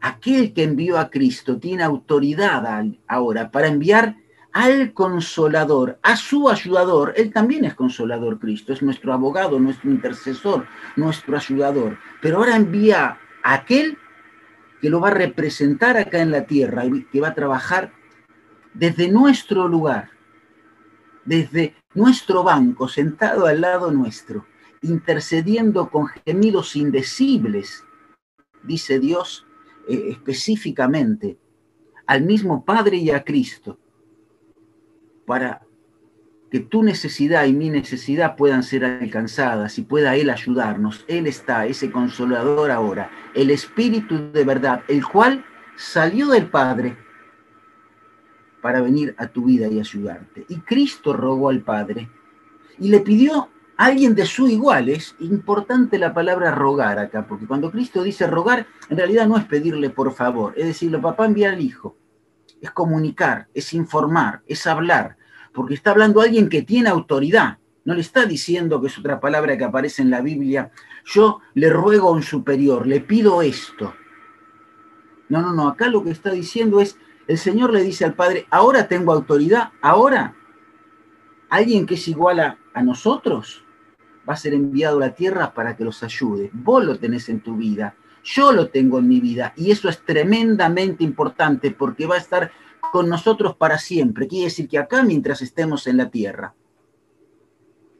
aquel 0.02 0.52
que 0.52 0.64
envió 0.64 0.98
a 0.98 1.08
Cristo 1.08 1.56
tiene 1.56 1.82
autoridad 1.82 2.84
ahora 3.08 3.50
para 3.50 3.68
enviar 3.68 4.16
al 4.52 4.92
consolador, 4.92 5.98
a 6.02 6.14
su 6.16 6.50
ayudador. 6.50 7.14
Él 7.16 7.32
también 7.32 7.64
es 7.64 7.72
consolador, 7.74 8.38
Cristo, 8.38 8.74
es 8.74 8.82
nuestro 8.82 9.14
abogado, 9.14 9.58
nuestro 9.58 9.90
intercesor, 9.90 10.66
nuestro 10.94 11.38
ayudador. 11.38 11.96
Pero 12.20 12.36
ahora 12.36 12.54
envía 12.54 13.18
a 13.42 13.54
aquel 13.54 13.96
que 14.82 14.90
lo 14.90 15.00
va 15.00 15.08
a 15.08 15.14
representar 15.14 15.96
acá 15.96 16.20
en 16.20 16.32
la 16.32 16.44
tierra 16.44 16.84
y 16.84 17.04
que 17.04 17.22
va 17.22 17.28
a 17.28 17.34
trabajar 17.34 17.92
desde 18.74 19.08
nuestro 19.08 19.68
lugar, 19.68 20.10
desde 21.24 21.76
nuestro 21.94 22.42
banco, 22.44 22.88
sentado 22.88 23.46
al 23.46 23.62
lado 23.62 23.90
nuestro, 23.90 24.44
intercediendo 24.84 25.90
con 25.90 26.06
gemidos 26.26 26.76
indecibles, 26.76 27.84
dice 28.62 28.98
Dios 29.00 29.46
eh, 29.88 30.08
específicamente, 30.10 31.38
al 32.06 32.22
mismo 32.22 32.64
Padre 32.64 32.98
y 32.98 33.10
a 33.10 33.24
Cristo, 33.24 33.78
para 35.26 35.62
que 36.50 36.60
tu 36.60 36.82
necesidad 36.82 37.46
y 37.46 37.52
mi 37.52 37.70
necesidad 37.70 38.36
puedan 38.36 38.62
ser 38.62 38.84
alcanzadas 38.84 39.78
y 39.78 39.82
pueda 39.82 40.16
Él 40.16 40.30
ayudarnos. 40.30 41.04
Él 41.08 41.26
está, 41.26 41.66
ese 41.66 41.90
consolador 41.90 42.70
ahora, 42.70 43.10
el 43.34 43.50
Espíritu 43.50 44.30
de 44.32 44.44
verdad, 44.44 44.82
el 44.86 45.04
cual 45.04 45.44
salió 45.76 46.28
del 46.28 46.48
Padre 46.50 46.96
para 48.60 48.80
venir 48.82 49.14
a 49.18 49.26
tu 49.26 49.46
vida 49.46 49.66
y 49.66 49.80
ayudarte. 49.80 50.44
Y 50.48 50.58
Cristo 50.60 51.12
rogó 51.12 51.48
al 51.48 51.62
Padre 51.62 52.08
y 52.78 52.88
le 52.88 53.00
pidió 53.00 53.48
alguien 53.76 54.14
de 54.14 54.26
su 54.26 54.48
igual. 54.48 54.88
Es 54.88 55.14
importante 55.20 55.98
la 55.98 56.14
palabra 56.14 56.50
rogar 56.50 56.98
acá, 56.98 57.26
porque 57.26 57.46
cuando 57.46 57.70
Cristo 57.70 58.02
dice 58.02 58.26
rogar, 58.26 58.66
en 58.88 58.96
realidad 58.96 59.26
no 59.26 59.36
es 59.36 59.44
pedirle 59.44 59.90
por 59.90 60.12
favor, 60.12 60.54
es 60.56 60.66
decirle, 60.66 60.98
papá 60.98 61.26
envía 61.26 61.50
al 61.50 61.60
Hijo. 61.60 61.96
Es 62.60 62.70
comunicar, 62.70 63.48
es 63.52 63.72
informar, 63.74 64.42
es 64.46 64.66
hablar, 64.66 65.16
porque 65.52 65.74
está 65.74 65.90
hablando 65.90 66.20
alguien 66.20 66.48
que 66.48 66.62
tiene 66.62 66.88
autoridad. 66.88 67.58
No 67.84 67.94
le 67.94 68.00
está 68.00 68.24
diciendo, 68.24 68.80
que 68.80 68.86
es 68.86 68.98
otra 68.98 69.20
palabra 69.20 69.58
que 69.58 69.64
aparece 69.64 70.00
en 70.00 70.10
la 70.10 70.22
Biblia, 70.22 70.70
yo 71.04 71.40
le 71.52 71.68
ruego 71.68 72.08
a 72.08 72.12
un 72.12 72.22
superior, 72.22 72.86
le 72.86 73.00
pido 73.00 73.42
esto. 73.42 73.94
No, 75.28 75.42
no, 75.42 75.52
no, 75.52 75.68
acá 75.68 75.88
lo 75.88 76.02
que 76.02 76.10
está 76.10 76.30
diciendo 76.30 76.80
es, 76.80 76.98
el 77.26 77.38
Señor 77.38 77.72
le 77.72 77.82
dice 77.82 78.04
al 78.04 78.14
Padre, 78.14 78.46
ahora 78.50 78.88
tengo 78.88 79.12
autoridad, 79.12 79.72
ahora 79.80 80.34
alguien 81.48 81.86
que 81.86 81.94
es 81.94 82.08
igual 82.08 82.40
a, 82.40 82.58
nosotros 82.82 83.63
va 84.28 84.34
a 84.34 84.36
ser 84.36 84.54
enviado 84.54 84.98
a 84.98 85.08
la 85.08 85.14
tierra 85.14 85.54
para 85.54 85.76
que 85.76 85.84
los 85.84 86.02
ayude. 86.02 86.50
Vos 86.52 86.84
lo 86.84 86.98
tenés 86.98 87.28
en 87.28 87.40
tu 87.40 87.56
vida, 87.56 87.96
yo 88.22 88.52
lo 88.52 88.68
tengo 88.68 88.98
en 88.98 89.08
mi 89.08 89.20
vida 89.20 89.52
y 89.56 89.70
eso 89.70 89.88
es 89.88 90.04
tremendamente 90.04 91.04
importante 91.04 91.70
porque 91.70 92.06
va 92.06 92.16
a 92.16 92.18
estar 92.18 92.50
con 92.92 93.08
nosotros 93.08 93.56
para 93.56 93.78
siempre. 93.78 94.28
Quiere 94.28 94.46
decir 94.46 94.68
que 94.68 94.78
acá 94.78 95.02
mientras 95.02 95.42
estemos 95.42 95.86
en 95.86 95.96
la 95.98 96.10
tierra 96.10 96.54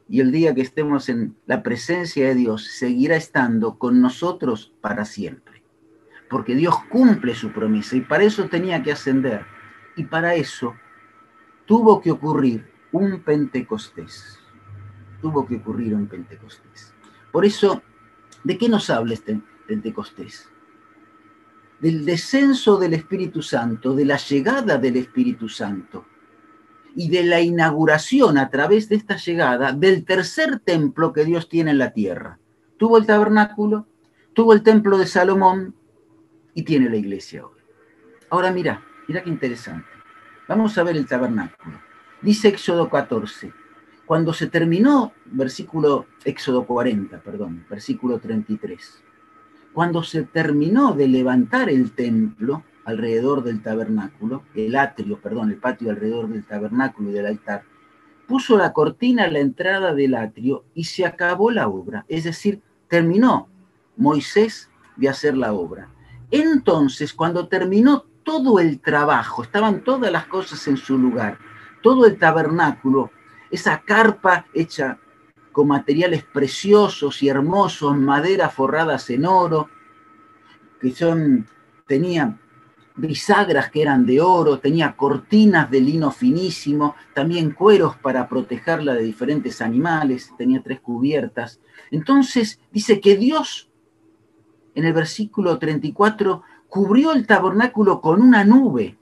y 0.08 0.20
el 0.20 0.32
día 0.32 0.54
que 0.54 0.60
estemos 0.60 1.08
en 1.08 1.36
la 1.46 1.62
presencia 1.62 2.28
de 2.28 2.34
Dios 2.34 2.66
seguirá 2.66 3.16
estando 3.16 3.78
con 3.78 4.00
nosotros 4.00 4.72
para 4.80 5.04
siempre 5.04 5.54
porque 6.34 6.56
Dios 6.56 6.74
cumple 6.88 7.34
su 7.34 7.52
promesa 7.52 7.96
y 7.96 8.00
para 8.00 8.24
eso 8.24 8.48
tenía 8.48 8.82
que 8.82 8.90
ascender. 8.90 9.46
Y 9.96 10.02
para 10.02 10.34
eso 10.34 10.74
tuvo 11.64 12.00
que 12.00 12.10
ocurrir 12.10 12.68
un 12.90 13.20
Pentecostés. 13.20 14.40
Tuvo 15.24 15.46
que 15.46 15.56
ocurrir 15.56 15.94
un 15.94 16.06
Pentecostés. 16.06 16.92
Por 17.32 17.46
eso, 17.46 17.80
¿de 18.42 18.58
qué 18.58 18.68
nos 18.68 18.90
habla 18.90 19.14
este 19.14 19.40
Pentecostés? 19.66 20.50
Del 21.80 22.04
descenso 22.04 22.76
del 22.76 22.92
Espíritu 22.92 23.40
Santo, 23.40 23.94
de 23.94 24.04
la 24.04 24.18
llegada 24.18 24.76
del 24.76 24.96
Espíritu 24.96 25.48
Santo 25.48 26.04
y 26.94 27.08
de 27.08 27.24
la 27.24 27.40
inauguración 27.40 28.36
a 28.36 28.50
través 28.50 28.90
de 28.90 28.96
esta 28.96 29.16
llegada 29.16 29.72
del 29.72 30.04
tercer 30.04 30.58
templo 30.58 31.14
que 31.14 31.24
Dios 31.24 31.48
tiene 31.48 31.70
en 31.70 31.78
la 31.78 31.94
tierra. 31.94 32.38
Tuvo 32.76 32.98
el 32.98 33.06
tabernáculo, 33.06 33.86
tuvo 34.34 34.52
el 34.52 34.62
templo 34.62 34.98
de 34.98 35.06
Salomón, 35.06 35.74
y 36.52 36.64
tiene 36.64 36.90
la 36.90 36.96
iglesia 36.96 37.46
hoy. 37.46 37.62
Ahora 38.28 38.52
mira, 38.52 38.84
mira 39.08 39.22
qué 39.22 39.30
interesante. 39.30 39.88
Vamos 40.48 40.76
a 40.76 40.82
ver 40.82 40.98
el 40.98 41.06
tabernáculo. 41.06 41.80
Dice 42.20 42.48
Éxodo 42.48 42.90
14, 42.90 43.63
cuando 44.06 44.32
se 44.32 44.46
terminó, 44.46 45.12
versículo 45.26 46.06
Éxodo 46.24 46.66
40, 46.66 47.20
perdón, 47.20 47.64
versículo 47.68 48.18
33, 48.18 49.02
cuando 49.72 50.02
se 50.02 50.22
terminó 50.22 50.92
de 50.92 51.08
levantar 51.08 51.68
el 51.68 51.92
templo 51.92 52.62
alrededor 52.84 53.42
del 53.42 53.62
tabernáculo, 53.62 54.44
el 54.54 54.76
atrio, 54.76 55.18
perdón, 55.18 55.50
el 55.50 55.56
patio 55.56 55.90
alrededor 55.90 56.28
del 56.28 56.44
tabernáculo 56.44 57.10
y 57.10 57.12
del 57.12 57.26
altar, 57.26 57.62
puso 58.26 58.56
la 58.56 58.72
cortina 58.72 59.24
a 59.24 59.30
la 59.30 59.40
entrada 59.40 59.94
del 59.94 60.14
atrio 60.14 60.64
y 60.74 60.84
se 60.84 61.04
acabó 61.04 61.50
la 61.50 61.68
obra, 61.68 62.04
es 62.08 62.24
decir, 62.24 62.60
terminó. 62.88 63.48
Moisés 63.96 64.70
de 64.96 65.08
hacer 65.08 65.36
la 65.36 65.52
obra. 65.52 65.88
Entonces, 66.30 67.12
cuando 67.12 67.46
terminó 67.46 68.06
todo 68.24 68.58
el 68.58 68.80
trabajo, 68.80 69.42
estaban 69.42 69.84
todas 69.84 70.10
las 70.10 70.26
cosas 70.26 70.66
en 70.66 70.76
su 70.76 70.98
lugar, 70.98 71.38
todo 71.82 72.06
el 72.06 72.18
tabernáculo, 72.18 73.10
esa 73.50 73.82
carpa 73.82 74.46
hecha 74.54 74.98
con 75.52 75.68
materiales 75.68 76.24
preciosos 76.24 77.22
y 77.22 77.28
hermosos, 77.28 77.96
madera 77.96 78.48
forradas 78.48 79.08
en 79.10 79.24
oro, 79.24 79.68
que 80.80 80.90
son, 80.90 81.46
tenía 81.86 82.38
bisagras 82.96 83.70
que 83.70 83.82
eran 83.82 84.04
de 84.06 84.20
oro, 84.20 84.58
tenía 84.58 84.96
cortinas 84.96 85.70
de 85.70 85.80
lino 85.80 86.10
finísimo, 86.10 86.96
también 87.12 87.52
cueros 87.52 87.96
para 87.96 88.28
protegerla 88.28 88.94
de 88.94 89.02
diferentes 89.02 89.60
animales, 89.60 90.32
tenía 90.36 90.62
tres 90.62 90.80
cubiertas. 90.80 91.60
Entonces 91.90 92.60
dice 92.72 93.00
que 93.00 93.16
Dios 93.16 93.70
en 94.74 94.84
el 94.84 94.92
versículo 94.92 95.58
34, 95.58 96.42
cubrió 96.68 97.12
el 97.12 97.26
tabernáculo 97.26 98.00
con 98.00 98.20
una 98.20 98.44
nube 98.44 98.98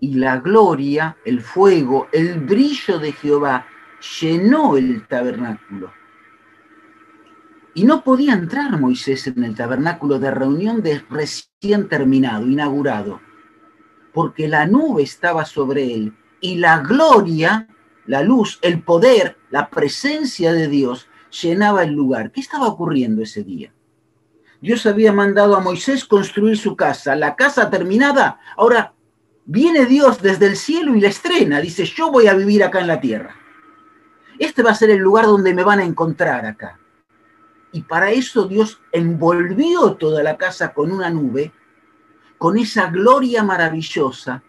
y 0.00 0.14
la 0.14 0.38
gloria, 0.38 1.16
el 1.24 1.40
fuego, 1.40 2.08
el 2.12 2.40
brillo 2.40 2.98
de 2.98 3.12
Jehová 3.12 3.66
llenó 4.20 4.76
el 4.76 5.06
tabernáculo. 5.06 5.92
Y 7.74 7.84
no 7.84 8.02
podía 8.02 8.32
entrar 8.32 8.78
Moisés 8.80 9.26
en 9.26 9.44
el 9.44 9.54
tabernáculo 9.54 10.18
de 10.18 10.30
reunión 10.30 10.82
de 10.82 11.02
recién 11.10 11.88
terminado, 11.88 12.46
inaugurado, 12.46 13.20
porque 14.12 14.48
la 14.48 14.66
nube 14.66 15.02
estaba 15.02 15.44
sobre 15.44 15.92
él 15.92 16.16
y 16.40 16.56
la 16.56 16.78
gloria, 16.80 17.68
la 18.06 18.22
luz, 18.22 18.58
el 18.62 18.82
poder, 18.82 19.36
la 19.50 19.68
presencia 19.68 20.52
de 20.52 20.68
Dios 20.68 21.08
llenaba 21.42 21.82
el 21.84 21.92
lugar. 21.92 22.32
¿Qué 22.32 22.40
estaba 22.40 22.66
ocurriendo 22.68 23.22
ese 23.22 23.42
día? 23.42 23.72
Dios 24.60 24.86
había 24.86 25.12
mandado 25.12 25.54
a 25.54 25.60
Moisés 25.60 26.04
construir 26.04 26.56
su 26.56 26.76
casa, 26.76 27.14
la 27.14 27.36
casa 27.36 27.68
terminada, 27.68 28.40
ahora 28.56 28.94
viene 29.46 29.86
Dios 29.86 30.20
desde 30.20 30.46
el 30.46 30.56
cielo 30.56 30.94
y 30.94 31.00
la 31.00 31.08
estrena, 31.08 31.60
dice, 31.60 31.84
yo 31.84 32.10
voy 32.10 32.26
a 32.26 32.34
vivir 32.34 32.62
acá 32.62 32.80
en 32.80 32.88
la 32.88 33.00
tierra. 33.00 33.36
Este 34.38 34.62
va 34.62 34.72
a 34.72 34.74
ser 34.74 34.90
el 34.90 34.98
lugar 34.98 35.24
donde 35.24 35.54
me 35.54 35.64
van 35.64 35.78
a 35.78 35.84
encontrar 35.84 36.44
acá. 36.44 36.78
Y 37.72 37.82
para 37.82 38.10
eso 38.10 38.46
Dios 38.46 38.80
envolvió 38.92 39.94
toda 39.94 40.22
la 40.22 40.36
casa 40.36 40.74
con 40.74 40.92
una 40.92 41.08
nube, 41.10 41.52
con 42.38 42.58
esa 42.58 42.90
gloria 42.90 43.42
maravillosa, 43.42 44.42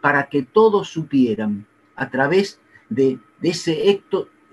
para 0.00 0.28
que 0.28 0.42
todos 0.42 0.88
supieran 0.88 1.66
a 1.96 2.10
través 2.10 2.60
de, 2.88 3.18
ese 3.42 4.00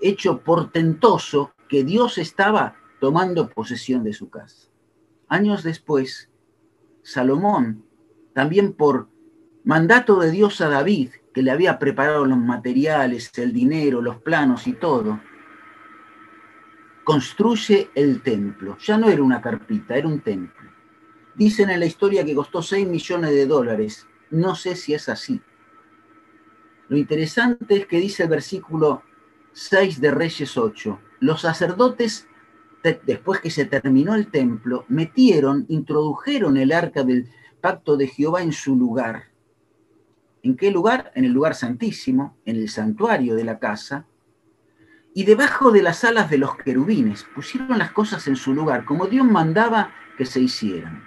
hecho 0.00 0.40
portentoso 0.40 1.52
que 1.68 1.84
Dios 1.84 2.18
estaba 2.18 2.76
tomando 3.00 3.48
posesión 3.48 4.04
de 4.04 4.12
su 4.12 4.28
casa. 4.28 4.68
Años 5.28 5.62
después, 5.62 6.30
Salomón, 7.02 7.84
también 8.34 8.72
por 8.74 9.08
mandato 9.64 10.20
de 10.20 10.30
Dios 10.30 10.60
a 10.60 10.68
David, 10.68 11.10
que 11.32 11.42
le 11.42 11.50
había 11.50 11.78
preparado 11.78 12.26
los 12.26 12.38
materiales, 12.38 13.30
el 13.38 13.52
dinero, 13.52 14.02
los 14.02 14.16
planos 14.16 14.66
y 14.66 14.72
todo, 14.74 15.20
construye 17.04 17.90
el 17.94 18.22
templo. 18.22 18.76
Ya 18.78 18.98
no 18.98 19.08
era 19.08 19.22
una 19.22 19.40
carpita, 19.40 19.96
era 19.96 20.08
un 20.08 20.20
templo. 20.20 20.70
Dicen 21.34 21.70
en 21.70 21.80
la 21.80 21.86
historia 21.86 22.24
que 22.24 22.34
costó 22.34 22.62
6 22.62 22.86
millones 22.86 23.30
de 23.30 23.46
dólares. 23.46 24.06
No 24.30 24.54
sé 24.54 24.76
si 24.76 24.94
es 24.94 25.08
así. 25.08 25.40
Lo 26.88 26.96
interesante 26.96 27.76
es 27.76 27.86
que 27.86 27.98
dice 27.98 28.24
el 28.24 28.28
versículo 28.28 29.02
6 29.52 30.00
de 30.00 30.10
Reyes 30.10 30.56
8, 30.56 30.98
los 31.20 31.40
sacerdotes 31.40 32.28
después 32.82 33.40
que 33.40 33.50
se 33.50 33.64
terminó 33.64 34.14
el 34.14 34.30
templo, 34.30 34.84
metieron, 34.88 35.66
introdujeron 35.68 36.56
el 36.56 36.72
arca 36.72 37.04
del 37.04 37.28
pacto 37.60 37.96
de 37.96 38.08
Jehová 38.08 38.42
en 38.42 38.52
su 38.52 38.74
lugar. 38.76 39.31
¿En 40.42 40.56
qué 40.56 40.70
lugar? 40.70 41.12
En 41.14 41.24
el 41.24 41.32
lugar 41.32 41.54
santísimo, 41.54 42.36
en 42.44 42.56
el 42.56 42.68
santuario 42.68 43.34
de 43.34 43.44
la 43.44 43.58
casa, 43.58 44.06
y 45.14 45.24
debajo 45.24 45.70
de 45.72 45.82
las 45.82 46.04
alas 46.04 46.30
de 46.30 46.38
los 46.38 46.56
querubines 46.56 47.24
pusieron 47.34 47.78
las 47.78 47.92
cosas 47.92 48.26
en 48.28 48.36
su 48.36 48.54
lugar, 48.54 48.84
como 48.84 49.06
Dios 49.06 49.26
mandaba 49.26 49.92
que 50.16 50.24
se 50.24 50.40
hicieran. 50.40 51.04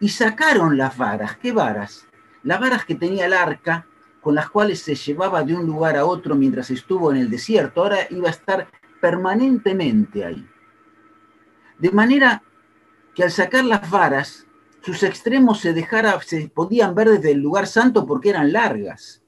Y 0.00 0.08
sacaron 0.10 0.76
las 0.76 0.96
varas. 0.96 1.36
¿Qué 1.36 1.52
varas? 1.52 2.06
Las 2.42 2.60
varas 2.60 2.84
que 2.84 2.94
tenía 2.94 3.26
el 3.26 3.32
arca, 3.32 3.86
con 4.20 4.34
las 4.34 4.48
cuales 4.48 4.80
se 4.80 4.94
llevaba 4.94 5.42
de 5.42 5.54
un 5.54 5.66
lugar 5.66 5.96
a 5.96 6.04
otro 6.04 6.34
mientras 6.36 6.70
estuvo 6.70 7.10
en 7.10 7.18
el 7.18 7.30
desierto. 7.30 7.82
Ahora 7.82 7.98
iba 8.10 8.28
a 8.28 8.32
estar 8.32 8.68
permanentemente 9.00 10.24
ahí. 10.24 10.48
De 11.78 11.90
manera 11.90 12.42
que 13.14 13.24
al 13.24 13.30
sacar 13.30 13.64
las 13.64 13.90
varas, 13.90 14.46
sus 14.84 15.02
extremos 15.02 15.60
se, 15.60 15.72
dejara, 15.72 16.20
podían 16.52 16.94
ver 16.94 17.08
desde 17.08 17.32
el 17.32 17.40
lugar 17.40 17.66
santo 17.66 18.04
porque 18.06 18.30
eran 18.30 18.52
largas 18.52 19.24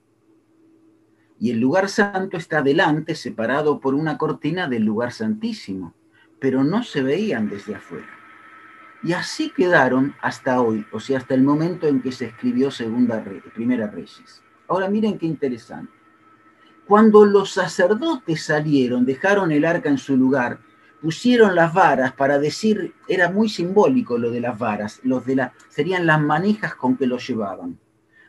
y 1.39 1.51
el 1.51 1.61
lugar 1.61 1.89
santo 1.89 2.37
está 2.37 2.63
delante, 2.63 3.15
separado 3.15 3.81
por 3.81 3.95
una 3.95 4.17
cortina 4.17 4.69
del 4.69 4.85
lugar 4.85 5.13
santísimo, 5.13 5.95
pero 6.39 6.65
no 6.65 6.83
se 6.83 7.03
veían 7.03 7.49
desde 7.49 7.75
afuera. 7.75 8.09
Y 9.03 9.13
así 9.13 9.51
quedaron 9.51 10.15
hasta 10.23 10.61
hoy, 10.61 10.87
o 10.93 11.01
sea, 11.01 11.19
hasta 11.19 11.35
el 11.35 11.43
momento 11.43 11.87
en 11.87 12.01
que 12.01 12.13
se 12.13 12.27
escribió 12.27 12.71
Segunda 12.71 13.23
Primera 13.55 13.87
Reyes. 13.87 14.43
Ahora 14.69 14.89
miren 14.89 15.19
qué 15.19 15.27
interesante. 15.27 15.93
Cuando 16.87 17.25
los 17.25 17.53
sacerdotes 17.53 18.45
salieron, 18.45 19.05
dejaron 19.05 19.53
el 19.53 19.65
arca 19.65 19.89
en 19.89 19.99
su 19.99 20.17
lugar, 20.17 20.61
pusieron 21.07 21.55
las 21.55 21.73
varas 21.73 22.15
para 22.15 22.41
decir, 22.41 22.93
era 23.07 23.31
muy 23.31 23.49
simbólico 23.49 24.19
lo 24.19 24.33
de 24.33 24.41
las 24.41 24.59
varas, 24.59 24.99
los 25.05 25.25
de 25.25 25.37
la, 25.37 25.53
serían 25.69 26.05
las 26.05 26.21
manijas 26.21 26.75
con 26.75 26.97
que 26.97 27.07
lo 27.07 27.19
llevaban 27.19 27.79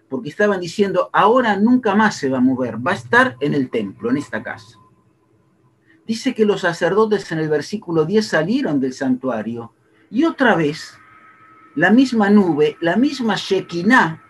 porque 0.10 0.30
estaban 0.30 0.60
diciendo, 0.62 1.10
ahora 1.12 1.58
nunca 1.58 1.96
más 1.96 2.16
se 2.16 2.30
va 2.30 2.38
a 2.38 2.42
mover, 2.42 2.78
va 2.78 2.92
a 2.92 2.96
estar 2.96 3.36
en 3.40 3.56
el 3.56 3.72
templo, 3.72 4.12
en 4.12 4.18
esta 4.18 4.44
casa. 4.44 4.78
Dice 6.06 6.36
que 6.36 6.46
los 6.46 6.62
sacerdotes 6.62 7.32
en 7.32 7.40
el 7.40 7.50
versículo 7.50 8.06
10 8.06 8.28
salieron 8.28 8.80
del 8.80 8.94
santuario 8.94 9.74
y 10.12 10.24
otra 10.24 10.56
vez 10.56 11.00
la 11.76 11.90
misma 11.90 12.30
nube, 12.30 12.78
la 12.80 12.96
misma 12.96 13.36
Shekinah 13.38 14.24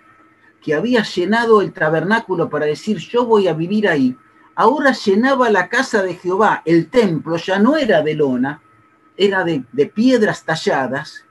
que 0.63 0.73
había 0.73 1.03
llenado 1.03 1.61
el 1.61 1.73
tabernáculo 1.73 2.49
para 2.49 2.65
decir 2.65 2.97
yo 2.97 3.25
voy 3.25 3.49
a 3.49 3.53
vivir 3.53 3.89
ahí, 3.89 4.15
ahora 4.57 4.91
llenaba 4.91 5.51
la 5.51 5.69
casa 5.69 6.01
de 6.01 6.15
Jehová, 6.15 6.63
el 6.65 6.89
templo 6.89 7.37
ya 7.37 7.59
no 7.59 7.77
era 7.77 8.01
de 8.01 8.15
lona, 8.15 8.63
era 9.15 9.43
de, 9.43 9.61
piedras 9.93 10.45
talladas. 10.45 11.23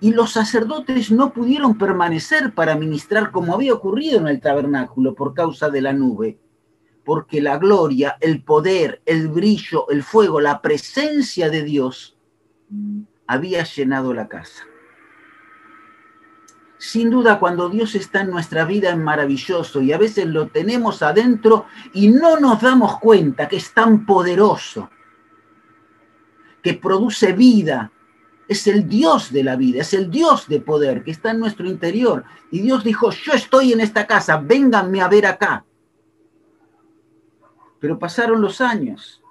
Y 0.00 0.12
los 0.12 0.32
sacerdotes 0.32 1.10
no 1.10 1.32
pudieron 1.32 1.76
permanecer 1.76 2.54
para 2.54 2.76
ministrar 2.76 3.32
como 3.32 3.52
había 3.52 3.74
ocurrido 3.74 4.20
en 4.20 4.28
el 4.28 4.40
tabernáculo 4.40 5.16
por 5.16 5.34
causa 5.34 5.68
de 5.68 5.82
la 5.82 5.92
nube, 5.92 6.38
porque 7.04 7.40
la 7.40 7.58
gloria, 7.58 8.16
el 8.20 8.44
poder, 8.44 9.02
el 9.04 9.26
brillo, 9.26 9.88
el 9.90 10.04
fuego, 10.04 10.40
la 10.40 10.62
presencia 10.62 11.50
de 11.50 11.64
Dios 11.64 12.16
había 13.26 13.64
llenado 13.64 14.14
la 14.14 14.28
casa. 14.28 14.62
Sin 16.78 17.10
duda, 17.10 17.38
cuando 17.38 17.70
Dios 17.70 17.94
está 17.94 18.20
en 18.20 18.30
nuestra 18.30 18.64
vida 18.64 18.90
es 18.90 18.98
maravilloso 18.98 19.80
y 19.80 19.92
a 19.92 19.98
veces 19.98 20.26
lo 20.26 20.48
tenemos 20.48 21.02
adentro 21.02 21.66
y 21.94 22.08
no 22.08 22.38
nos 22.38 22.60
damos 22.60 22.98
cuenta 22.98 23.48
que 23.48 23.56
es 23.56 23.72
tan 23.72 24.04
poderoso, 24.04 24.90
que 26.62 26.74
produce 26.74 27.32
vida, 27.32 27.90
es 28.48 28.66
el 28.66 28.88
Dios 28.88 29.32
de 29.32 29.42
la 29.42 29.56
vida, 29.56 29.80
es 29.80 29.94
el 29.94 30.10
Dios 30.10 30.48
de 30.48 30.60
poder 30.60 31.02
que 31.02 31.10
está 31.10 31.30
en 31.30 31.40
nuestro 31.40 31.66
interior. 31.66 32.24
Y 32.50 32.60
Dios 32.60 32.84
dijo, 32.84 33.10
yo 33.10 33.32
estoy 33.32 33.72
en 33.72 33.80
esta 33.80 34.06
casa, 34.06 34.36
vénganme 34.36 35.00
a 35.00 35.08
ver 35.08 35.26
acá. 35.26 35.64
Pero 37.80 37.98
pasaron 37.98 38.40
los 38.40 38.60
años. 38.60 39.22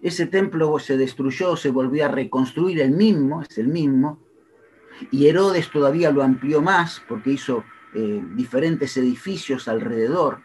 Ese 0.00 0.26
templo 0.26 0.78
se 0.78 0.96
destruyó, 0.96 1.56
se 1.56 1.70
volvió 1.70 2.04
a 2.04 2.08
reconstruir 2.08 2.80
el 2.80 2.90
mismo, 2.90 3.42
es 3.42 3.56
el 3.58 3.68
mismo. 3.68 4.18
Y 5.10 5.26
Herodes 5.26 5.70
todavía 5.70 6.10
lo 6.10 6.22
amplió 6.22 6.62
más 6.62 7.02
porque 7.08 7.32
hizo 7.32 7.64
eh, 7.94 8.22
diferentes 8.34 8.96
edificios 8.96 9.68
alrededor 9.68 10.40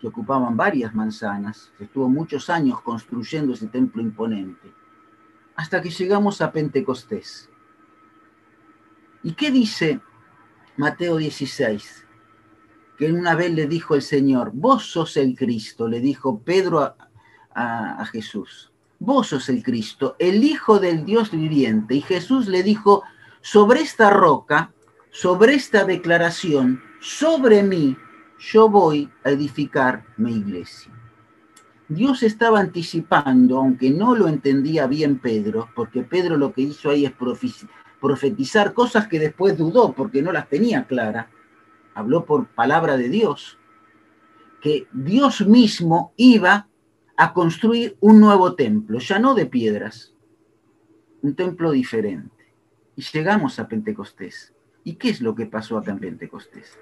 que 0.00 0.08
ocupaban 0.08 0.56
varias 0.56 0.94
manzanas. 0.94 1.72
Estuvo 1.78 2.08
muchos 2.08 2.50
años 2.50 2.80
construyendo 2.82 3.54
ese 3.54 3.68
templo 3.68 4.02
imponente 4.02 4.72
hasta 5.56 5.82
que 5.82 5.90
llegamos 5.90 6.40
a 6.40 6.52
Pentecostés. 6.52 7.48
¿Y 9.22 9.32
qué 9.32 9.50
dice 9.50 10.00
Mateo 10.76 11.16
16? 11.16 12.06
Que 12.98 13.12
una 13.12 13.34
vez 13.34 13.52
le 13.52 13.66
dijo 13.66 13.94
el 13.94 14.02
Señor, 14.02 14.50
vos 14.54 14.86
sos 14.86 15.16
el 15.16 15.36
Cristo, 15.36 15.88
le 15.88 16.00
dijo 16.00 16.40
Pedro 16.40 16.80
a, 16.80 16.96
a 17.54 18.06
Jesús, 18.06 18.72
vos 18.98 19.28
sos 19.28 19.48
el 19.48 19.62
Cristo, 19.62 20.16
el 20.18 20.42
Hijo 20.42 20.78
del 20.78 21.04
Dios 21.04 21.30
viviente. 21.30 21.94
Y 21.94 22.00
Jesús 22.00 22.48
le 22.48 22.62
dijo, 22.62 23.02
sobre 23.42 23.80
esta 23.80 24.08
roca, 24.08 24.72
sobre 25.10 25.54
esta 25.54 25.84
declaración, 25.84 26.80
sobre 27.00 27.62
mí, 27.62 27.96
yo 28.38 28.68
voy 28.68 29.10
a 29.24 29.30
edificar 29.30 30.06
mi 30.16 30.36
iglesia. 30.36 30.92
Dios 31.88 32.22
estaba 32.22 32.60
anticipando, 32.60 33.58
aunque 33.58 33.90
no 33.90 34.14
lo 34.16 34.28
entendía 34.28 34.86
bien 34.86 35.18
Pedro, 35.18 35.68
porque 35.74 36.02
Pedro 36.02 36.36
lo 36.36 36.52
que 36.52 36.62
hizo 36.62 36.88
ahí 36.88 37.04
es 37.04 37.12
profetizar 38.00 38.72
cosas 38.72 39.08
que 39.08 39.18
después 39.18 39.58
dudó 39.58 39.92
porque 39.92 40.22
no 40.22 40.32
las 40.32 40.48
tenía 40.48 40.86
claras, 40.86 41.26
habló 41.94 42.24
por 42.24 42.46
palabra 42.46 42.96
de 42.96 43.08
Dios, 43.08 43.58
que 44.60 44.86
Dios 44.92 45.46
mismo 45.46 46.12
iba 46.16 46.68
a 47.16 47.32
construir 47.32 47.96
un 48.00 48.20
nuevo 48.20 48.54
templo, 48.54 48.98
ya 49.00 49.18
no 49.18 49.34
de 49.34 49.46
piedras, 49.46 50.14
un 51.20 51.34
templo 51.34 51.72
diferente. 51.72 52.41
Y 52.96 53.02
llegamos 53.02 53.58
a 53.58 53.68
Pentecostés. 53.68 54.52
¿Y 54.84 54.94
qué 54.94 55.10
es 55.10 55.20
lo 55.20 55.34
que 55.34 55.46
pasó 55.46 55.78
acá 55.78 55.92
en 55.92 56.00
Pentecostés? 56.00 56.78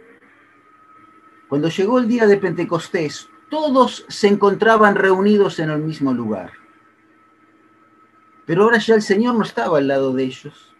Cuando 1.48 1.68
llegó 1.68 1.98
el 1.98 2.08
día 2.08 2.26
de 2.26 2.36
Pentecostés, 2.36 3.28
todos 3.50 4.06
se 4.08 4.28
encontraban 4.28 4.94
reunidos 4.94 5.58
en 5.58 5.70
el 5.70 5.80
mismo 5.80 6.14
lugar. 6.14 6.52
Pero 8.46 8.64
ahora 8.64 8.78
ya 8.78 8.94
el 8.94 9.02
Señor 9.02 9.34
no 9.34 9.42
estaba 9.42 9.78
al 9.78 9.88
lado 9.88 10.12
de 10.12 10.24
ellos. 10.24 10.74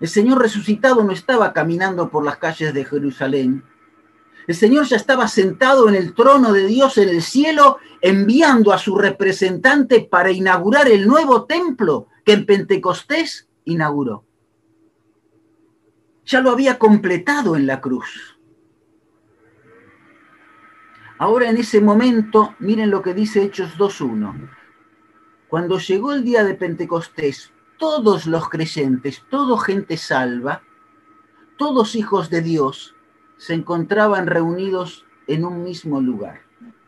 El 0.00 0.08
Señor 0.08 0.40
resucitado 0.40 1.04
no 1.04 1.12
estaba 1.12 1.52
caminando 1.52 2.10
por 2.10 2.24
las 2.24 2.38
calles 2.38 2.74
de 2.74 2.84
Jerusalén. 2.84 3.62
El 4.46 4.54
Señor 4.54 4.86
ya 4.86 4.96
estaba 4.96 5.28
sentado 5.28 5.88
en 5.88 5.94
el 5.94 6.14
trono 6.14 6.52
de 6.52 6.66
Dios 6.66 6.98
en 6.98 7.08
el 7.08 7.22
cielo, 7.22 7.78
enviando 8.00 8.72
a 8.72 8.78
su 8.78 8.98
representante 8.98 10.00
para 10.00 10.32
inaugurar 10.32 10.88
el 10.88 11.06
nuevo 11.06 11.44
templo 11.44 12.08
que 12.24 12.32
en 12.32 12.46
Pentecostés 12.46 13.48
inauguró. 13.64 14.24
Ya 16.24 16.40
lo 16.40 16.50
había 16.50 16.78
completado 16.78 17.56
en 17.56 17.66
la 17.66 17.80
cruz. 17.80 18.38
Ahora 21.18 21.50
en 21.50 21.56
ese 21.56 21.80
momento, 21.80 22.54
miren 22.58 22.90
lo 22.90 23.02
que 23.02 23.14
dice 23.14 23.42
Hechos 23.42 23.76
2.1. 23.78 24.50
Cuando 25.48 25.78
llegó 25.78 26.12
el 26.12 26.24
día 26.24 26.44
de 26.44 26.54
Pentecostés, 26.54 27.52
todos 27.78 28.26
los 28.26 28.48
creyentes, 28.48 29.22
toda 29.30 29.60
gente 29.60 29.96
salva, 29.96 30.62
todos 31.56 31.94
hijos 31.94 32.30
de 32.30 32.40
Dios, 32.40 32.96
se 33.36 33.54
encontraban 33.54 34.26
reunidos 34.26 35.04
en 35.26 35.44
un 35.44 35.62
mismo 35.62 36.00
lugar. 36.00 36.42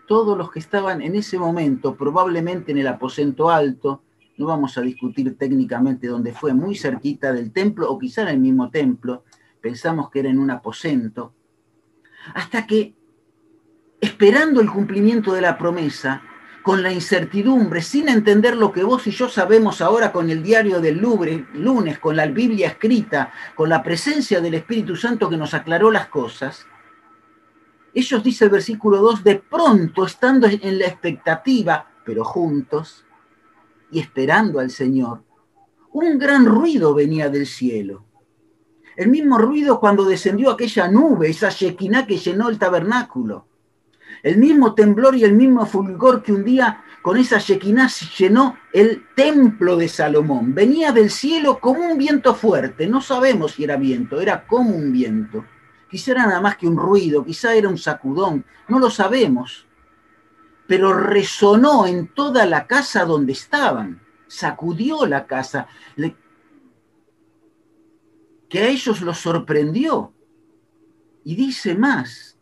Todos 0.07 0.37
los 0.37 0.51
que 0.51 0.59
estaban 0.59 1.03
en 1.03 1.15
ese 1.15 1.39
momento, 1.39 1.95
probablemente 1.95 2.73
en 2.73 2.79
el 2.79 2.87
aposento 2.87 3.51
alto, 3.51 4.03
no 4.37 4.47
vamos 4.47 4.77
a 4.79 4.81
discutir 4.81 5.37
técnicamente 5.37 6.07
dónde 6.07 6.33
fue, 6.33 6.55
muy 6.55 6.75
cerquita 6.75 7.33
del 7.33 7.53
templo 7.53 7.91
o 7.91 7.99
quizá 7.99 8.23
en 8.23 8.29
el 8.29 8.39
mismo 8.39 8.71
templo, 8.71 9.25
pensamos 9.61 10.11
que 10.11 10.21
era 10.21 10.31
en 10.31 10.39
un 10.39 10.51
aposento, 10.51 11.35
hasta 12.35 12.67
que 12.67 12.95
esperando 14.01 14.61
el 14.61 14.71
cumplimiento 14.71 15.33
de 15.33 15.41
la 15.41 15.57
promesa, 15.57 16.23
con 16.63 16.83
la 16.83 16.93
incertidumbre, 16.93 17.83
sin 17.83 18.09
entender 18.09 18.57
lo 18.57 18.73
que 18.73 18.83
vos 18.83 19.07
y 19.07 19.11
yo 19.11 19.29
sabemos 19.29 19.83
ahora 19.83 20.13
con 20.13 20.31
el 20.31 20.43
diario 20.43 20.81
del 20.81 20.97
Louvre, 20.97 21.47
lunes, 21.53 21.99
con 21.99 22.17
la 22.17 22.27
Biblia 22.27 22.69
escrita, 22.69 23.33
con 23.55 23.69
la 23.69 23.83
presencia 23.83 24.41
del 24.41 24.55
Espíritu 24.55 24.97
Santo 24.97 25.29
que 25.29 25.37
nos 25.37 25.53
aclaró 25.53 25.91
las 25.91 26.09
cosas, 26.09 26.67
ellos, 27.95 28.25
dice 28.25 28.47
el 28.47 28.51
versículo 28.51 28.99
2, 28.99 29.23
de 29.23 29.37
pronto, 29.37 30.05
estando 30.05 30.49
en 30.49 30.79
la 30.81 30.87
expectativa, 30.87 31.87
pero 32.05 32.25
juntos, 32.25 33.04
y 33.91 34.01
esperando 34.01 34.61
al 34.61 34.71
Señor, 34.71 35.23
un 35.93 36.19
gran 36.19 36.45
ruido 36.47 36.95
venía 36.95 37.29
del 37.29 37.47
cielo. 37.47 38.05
El 38.97 39.09
mismo 39.09 39.39
ruido 39.39 39.81
cuando 39.81 40.05
descendió 40.05 40.51
aquella 40.51 40.89
nube, 40.89 41.29
esa 41.29 41.51
Shekinah 41.51 42.07
que 42.07 42.17
llenó 42.17 42.49
el 42.49 42.59
tabernáculo 42.59 43.49
El 44.23 44.39
mismo 44.39 44.75
temblor 44.75 45.17
y 45.17 45.25
el 45.25 45.35
mismo 45.35 45.67
fulgor 45.67 46.23
que 46.23 46.33
un 46.33 46.45
día 46.45 46.83
con 47.03 47.17
esa 47.17 47.39
Shekinah 47.39 47.89
llenó 48.17 48.57
el 48.73 49.03
templo 49.15 49.77
de 49.77 49.89
Salomón. 49.89 50.55
Venía 50.55 50.91
del 50.91 51.11
cielo 51.11 51.59
como 51.61 51.81
un 51.81 51.99
viento 51.99 52.35
fuerte. 52.35 52.87
No 52.87 53.01
sabemos 53.01 53.53
si 53.53 53.65
era 53.65 53.77
viento, 53.77 54.21
era 54.21 54.47
como 54.47 54.75
un 54.75 54.91
viento. 54.91 55.45
Quizá 55.91 56.13
era 56.13 56.27
nada 56.27 56.41
más 56.41 56.57
que 56.57 56.67
un 56.67 56.77
ruido, 56.77 57.25
quizá 57.25 57.55
era 57.55 57.69
un 57.69 57.79
sacudón, 57.79 58.45
no 58.69 58.79
lo 58.79 58.91
sabemos. 58.91 59.67
Pero 60.67 60.95
resonó 60.95 61.87
en 61.87 62.09
toda 62.09 62.47
la 62.47 62.67
casa 62.67 63.05
donde 63.05 63.33
estaban, 63.33 64.01
sacudió 64.27 65.07
la 65.07 65.27
casa, 65.27 65.69
que 68.49 68.59
a 68.61 68.69
ellos 68.69 69.01
los 69.01 69.19
sorprendió. 69.19 70.13
Y 71.25 71.37
dice 71.37 71.75
más, 71.75 72.39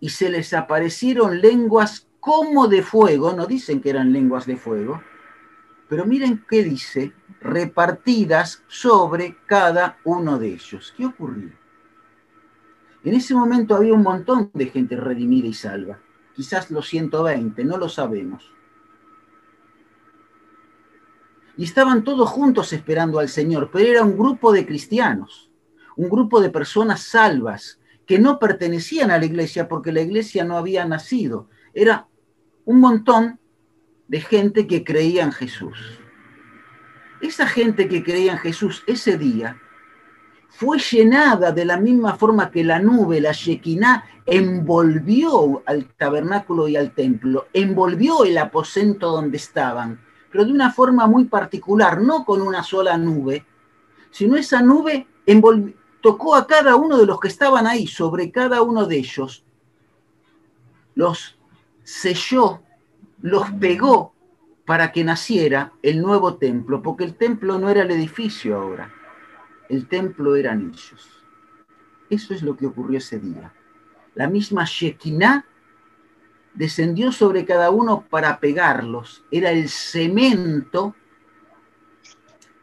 y 0.00 0.08
se 0.08 0.30
les 0.30 0.52
aparecieron 0.52 1.40
lenguas 1.40 2.08
como 2.18 2.68
de 2.68 2.82
fuego, 2.82 3.32
no 3.32 3.46
dicen 3.46 3.80
que 3.80 3.90
eran 3.90 4.12
lenguas 4.12 4.46
de 4.46 4.56
fuego, 4.56 5.02
pero 5.88 6.06
miren 6.06 6.44
qué 6.48 6.62
dice, 6.62 7.12
repartidas 7.40 8.62
sobre 8.66 9.36
cada 9.46 9.98
uno 10.04 10.38
de 10.38 10.54
ellos. 10.54 10.94
¿Qué 10.96 11.04
ocurrió? 11.04 11.50
En 13.04 13.14
ese 13.14 13.34
momento 13.34 13.74
había 13.74 13.92
un 13.92 14.02
montón 14.02 14.50
de 14.54 14.66
gente 14.66 14.96
redimida 14.96 15.48
y 15.48 15.54
salva, 15.54 15.98
quizás 16.34 16.70
los 16.70 16.88
120, 16.88 17.64
no 17.64 17.76
lo 17.76 17.88
sabemos. 17.88 18.52
Y 21.56 21.64
estaban 21.64 22.02
todos 22.02 22.28
juntos 22.28 22.72
esperando 22.72 23.18
al 23.18 23.28
Señor, 23.28 23.70
pero 23.72 23.88
era 23.88 24.02
un 24.02 24.16
grupo 24.16 24.52
de 24.52 24.66
cristianos, 24.66 25.50
un 25.96 26.08
grupo 26.08 26.40
de 26.40 26.50
personas 26.50 27.02
salvas 27.02 27.78
que 28.06 28.18
no 28.18 28.38
pertenecían 28.38 29.10
a 29.10 29.18
la 29.18 29.26
iglesia 29.26 29.68
porque 29.68 29.92
la 29.92 30.00
iglesia 30.00 30.44
no 30.44 30.56
había 30.56 30.84
nacido. 30.84 31.48
Era 31.74 32.08
un 32.64 32.80
montón 32.80 33.38
de 34.08 34.20
gente 34.20 34.66
que 34.66 34.84
creía 34.84 35.22
en 35.22 35.32
Jesús. 35.32 36.00
Esa 37.20 37.46
gente 37.46 37.88
que 37.88 38.02
creía 38.02 38.32
en 38.32 38.38
Jesús 38.38 38.82
ese 38.86 39.16
día 39.16 39.61
fue 40.54 40.78
llenada 40.78 41.50
de 41.50 41.64
la 41.64 41.78
misma 41.78 42.14
forma 42.14 42.50
que 42.50 42.62
la 42.62 42.78
nube, 42.78 43.20
la 43.20 43.32
Shekinah, 43.32 44.04
envolvió 44.26 45.62
al 45.66 45.86
tabernáculo 45.96 46.68
y 46.68 46.76
al 46.76 46.92
templo, 46.92 47.46
envolvió 47.52 48.24
el 48.24 48.36
aposento 48.36 49.10
donde 49.10 49.38
estaban, 49.38 49.98
pero 50.30 50.44
de 50.44 50.52
una 50.52 50.70
forma 50.70 51.06
muy 51.06 51.24
particular, 51.24 52.00
no 52.00 52.24
con 52.24 52.42
una 52.42 52.62
sola 52.62 52.98
nube, 52.98 53.46
sino 54.10 54.36
esa 54.36 54.60
nube 54.62 55.06
tocó 56.02 56.36
a 56.36 56.46
cada 56.46 56.76
uno 56.76 56.98
de 56.98 57.06
los 57.06 57.18
que 57.18 57.28
estaban 57.28 57.66
ahí, 57.66 57.86
sobre 57.86 58.30
cada 58.30 58.60
uno 58.60 58.86
de 58.86 58.98
ellos, 58.98 59.44
los 60.94 61.38
selló, 61.82 62.60
los 63.22 63.50
pegó 63.52 64.12
para 64.66 64.92
que 64.92 65.02
naciera 65.02 65.72
el 65.82 66.02
nuevo 66.02 66.34
templo, 66.36 66.82
porque 66.82 67.04
el 67.04 67.14
templo 67.14 67.58
no 67.58 67.70
era 67.70 67.82
el 67.82 67.90
edificio 67.90 68.60
ahora 68.60 68.92
el 69.72 69.88
templo 69.88 70.36
eran 70.36 70.70
ellos. 70.70 71.24
Eso 72.10 72.34
es 72.34 72.42
lo 72.42 72.58
que 72.58 72.66
ocurrió 72.66 72.98
ese 72.98 73.18
día. 73.18 73.54
La 74.14 74.28
misma 74.28 74.66
Shekinah 74.66 75.46
descendió 76.52 77.10
sobre 77.10 77.46
cada 77.46 77.70
uno 77.70 78.06
para 78.10 78.38
pegarlos. 78.38 79.24
Era 79.30 79.50
el 79.50 79.70
cemento 79.70 80.94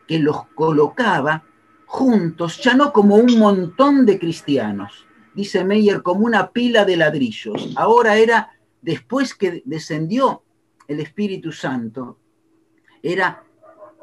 que 0.07 0.19
los 0.19 0.45
colocaba 0.53 1.45
juntos, 1.87 2.61
ya 2.61 2.75
no 2.75 2.93
como 2.93 3.15
un 3.15 3.39
montón 3.39 4.05
de 4.05 4.19
cristianos, 4.19 5.07
dice 5.33 5.63
Meyer, 5.63 6.03
como 6.03 6.27
una 6.27 6.51
pila 6.51 6.85
de 6.85 6.95
ladrillos. 6.95 7.73
Ahora 7.75 8.17
era, 8.17 8.51
después 8.83 9.33
que 9.33 9.63
descendió 9.65 10.43
el 10.87 10.99
Espíritu 10.99 11.51
Santo, 11.51 12.19
era 13.01 13.43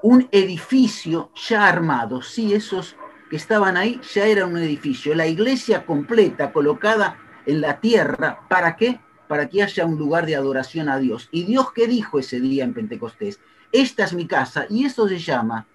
un 0.02 0.28
edificio 0.32 1.30
ya 1.48 1.68
armado. 1.68 2.22
Sí, 2.22 2.54
esos 2.54 2.96
que 3.30 3.36
estaban 3.36 3.76
ahí 3.76 4.00
ya 4.14 4.26
eran 4.26 4.52
un 4.52 4.58
edificio. 4.58 5.14
La 5.14 5.26
iglesia 5.26 5.84
completa 5.84 6.52
colocada 6.52 7.18
en 7.46 7.60
la 7.60 7.80
tierra. 7.80 8.46
¿Para 8.48 8.76
qué? 8.76 9.00
Para 9.28 9.48
que 9.48 9.62
haya 9.62 9.84
un 9.84 9.98
lugar 9.98 10.26
de 10.26 10.36
adoración 10.36 10.88
a 10.88 10.98
Dios. 10.98 11.28
¿Y 11.32 11.44
Dios 11.44 11.72
qué 11.72 11.86
dijo 11.86 12.18
ese 12.18 12.40
día 12.40 12.64
en 12.64 12.74
Pentecostés? 12.74 13.40
Esta 13.72 14.04
es 14.04 14.14
mi 14.14 14.26
casa. 14.26 14.66
Y 14.70 14.84
eso 14.84 15.08
se 15.08 15.18
llama 15.18 15.66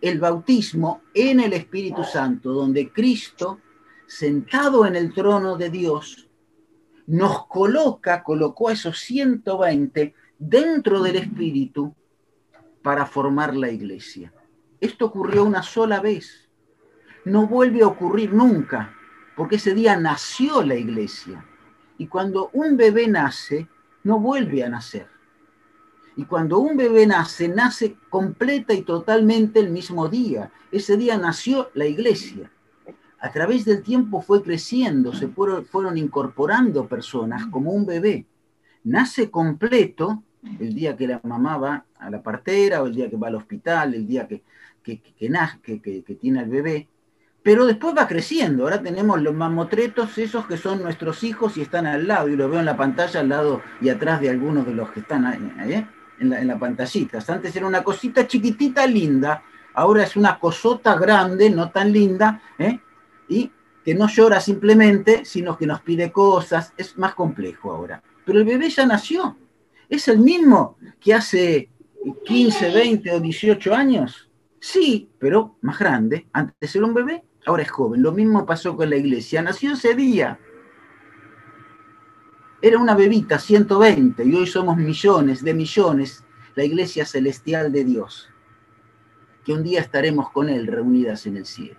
el 0.00 0.20
bautismo 0.20 1.02
en 1.14 1.40
el 1.40 1.52
Espíritu 1.52 2.04
Santo, 2.04 2.52
donde 2.52 2.92
Cristo, 2.92 3.60
sentado 4.06 4.86
en 4.86 4.96
el 4.96 5.12
trono 5.12 5.56
de 5.56 5.70
Dios, 5.70 6.28
nos 7.06 7.46
coloca, 7.46 8.22
colocó 8.22 8.68
a 8.68 8.74
esos 8.74 8.98
120 9.00 10.14
dentro 10.38 11.02
del 11.02 11.16
Espíritu 11.16 11.94
para 12.88 13.04
formar 13.04 13.54
la 13.54 13.70
iglesia. 13.70 14.32
Esto 14.80 15.04
ocurrió 15.04 15.44
una 15.44 15.62
sola 15.62 16.00
vez. 16.00 16.48
No 17.26 17.46
vuelve 17.46 17.82
a 17.82 17.86
ocurrir 17.86 18.32
nunca, 18.32 18.94
porque 19.36 19.56
ese 19.56 19.74
día 19.74 19.94
nació 20.00 20.62
la 20.62 20.74
iglesia. 20.74 21.44
Y 21.98 22.06
cuando 22.06 22.48
un 22.54 22.78
bebé 22.78 23.06
nace, 23.06 23.68
no 24.04 24.18
vuelve 24.20 24.64
a 24.64 24.70
nacer. 24.70 25.06
Y 26.16 26.24
cuando 26.24 26.60
un 26.60 26.78
bebé 26.78 27.06
nace, 27.06 27.46
nace 27.48 27.94
completa 28.08 28.72
y 28.72 28.80
totalmente 28.80 29.60
el 29.60 29.68
mismo 29.68 30.08
día. 30.08 30.50
Ese 30.72 30.96
día 30.96 31.18
nació 31.18 31.68
la 31.74 31.84
iglesia. 31.84 32.50
A 33.20 33.30
través 33.30 33.66
del 33.66 33.82
tiempo 33.82 34.22
fue 34.22 34.42
creciendo, 34.42 35.12
se 35.12 35.28
fueron, 35.28 35.98
incorporando 35.98 36.88
personas 36.88 37.44
como 37.48 37.70
un 37.70 37.84
bebé. 37.84 38.24
Nace 38.82 39.30
completo 39.30 40.22
el 40.60 40.74
día 40.74 40.96
que 40.96 41.06
la 41.06 41.20
mamá 41.24 41.58
va 41.58 41.84
a 41.98 42.10
la 42.10 42.22
partera 42.22 42.82
o 42.82 42.86
el 42.86 42.94
día 42.94 43.10
que 43.10 43.16
va 43.16 43.28
al 43.28 43.34
hospital, 43.34 43.94
el 43.94 44.06
día 44.06 44.26
que, 44.26 44.42
que, 44.82 45.00
que, 45.00 46.02
que, 46.02 46.14
tiene 46.14 46.40
al 46.40 46.48
bebé, 46.48 46.88
pero 47.42 47.66
después 47.66 47.94
va 47.96 48.06
creciendo. 48.06 48.64
Ahora 48.64 48.82
tenemos 48.82 49.20
los 49.20 49.34
mamotretos, 49.34 50.16
esos 50.18 50.46
que 50.46 50.56
son 50.56 50.82
nuestros 50.82 51.24
hijos 51.24 51.56
y 51.56 51.62
están 51.62 51.86
al 51.86 52.06
lado, 52.06 52.28
y 52.28 52.36
lo 52.36 52.48
veo 52.48 52.60
en 52.60 52.66
la 52.66 52.76
pantalla 52.76 53.20
al 53.20 53.28
lado 53.28 53.62
y 53.80 53.88
atrás 53.88 54.20
de 54.20 54.30
algunos 54.30 54.66
de 54.66 54.74
los 54.74 54.90
que 54.90 55.00
están 55.00 55.26
ahí, 55.26 55.52
¿eh? 55.70 55.86
en, 56.20 56.30
la, 56.30 56.40
en 56.40 56.48
la 56.48 56.58
pantallita. 56.58 57.18
Antes 57.26 57.54
era 57.54 57.66
una 57.66 57.82
cosita 57.82 58.26
chiquitita, 58.26 58.86
linda, 58.86 59.42
ahora 59.74 60.04
es 60.04 60.16
una 60.16 60.38
cosota 60.38 60.96
grande, 60.96 61.50
no 61.50 61.70
tan 61.70 61.92
linda, 61.92 62.40
¿eh? 62.58 62.80
y 63.28 63.50
que 63.84 63.94
no 63.94 64.06
llora 64.08 64.40
simplemente, 64.40 65.24
sino 65.24 65.56
que 65.56 65.66
nos 65.66 65.80
pide 65.80 66.12
cosas, 66.12 66.72
es 66.76 66.98
más 66.98 67.14
complejo 67.14 67.72
ahora. 67.72 68.02
Pero 68.24 68.40
el 68.40 68.44
bebé 68.44 68.68
ya 68.68 68.84
nació, 68.84 69.36
es 69.88 70.08
el 70.08 70.18
mismo 70.18 70.76
que 71.00 71.14
hace 71.14 71.70
15, 72.24 72.70
20 72.70 73.12
o 73.12 73.20
18 73.20 73.74
años. 73.74 74.30
Sí, 74.60 75.10
pero 75.18 75.56
más 75.62 75.78
grande. 75.78 76.28
Antes 76.32 76.74
era 76.74 76.86
un 76.86 76.94
bebé, 76.94 77.24
ahora 77.46 77.62
es 77.62 77.70
joven. 77.70 78.02
Lo 78.02 78.12
mismo 78.12 78.44
pasó 78.44 78.76
con 78.76 78.90
la 78.90 78.96
iglesia. 78.96 79.42
Nació 79.42 79.72
ese 79.72 79.94
día. 79.94 80.38
Era 82.60 82.78
una 82.78 82.94
bebita, 82.94 83.38
120, 83.38 84.24
y 84.24 84.34
hoy 84.34 84.46
somos 84.46 84.76
millones 84.76 85.44
de 85.44 85.54
millones, 85.54 86.24
la 86.56 86.64
iglesia 86.64 87.06
celestial 87.06 87.70
de 87.70 87.84
Dios, 87.84 88.28
que 89.44 89.52
un 89.52 89.62
día 89.62 89.80
estaremos 89.80 90.30
con 90.30 90.48
Él 90.48 90.66
reunidas 90.66 91.26
en 91.26 91.36
el 91.36 91.46
cielo. 91.46 91.78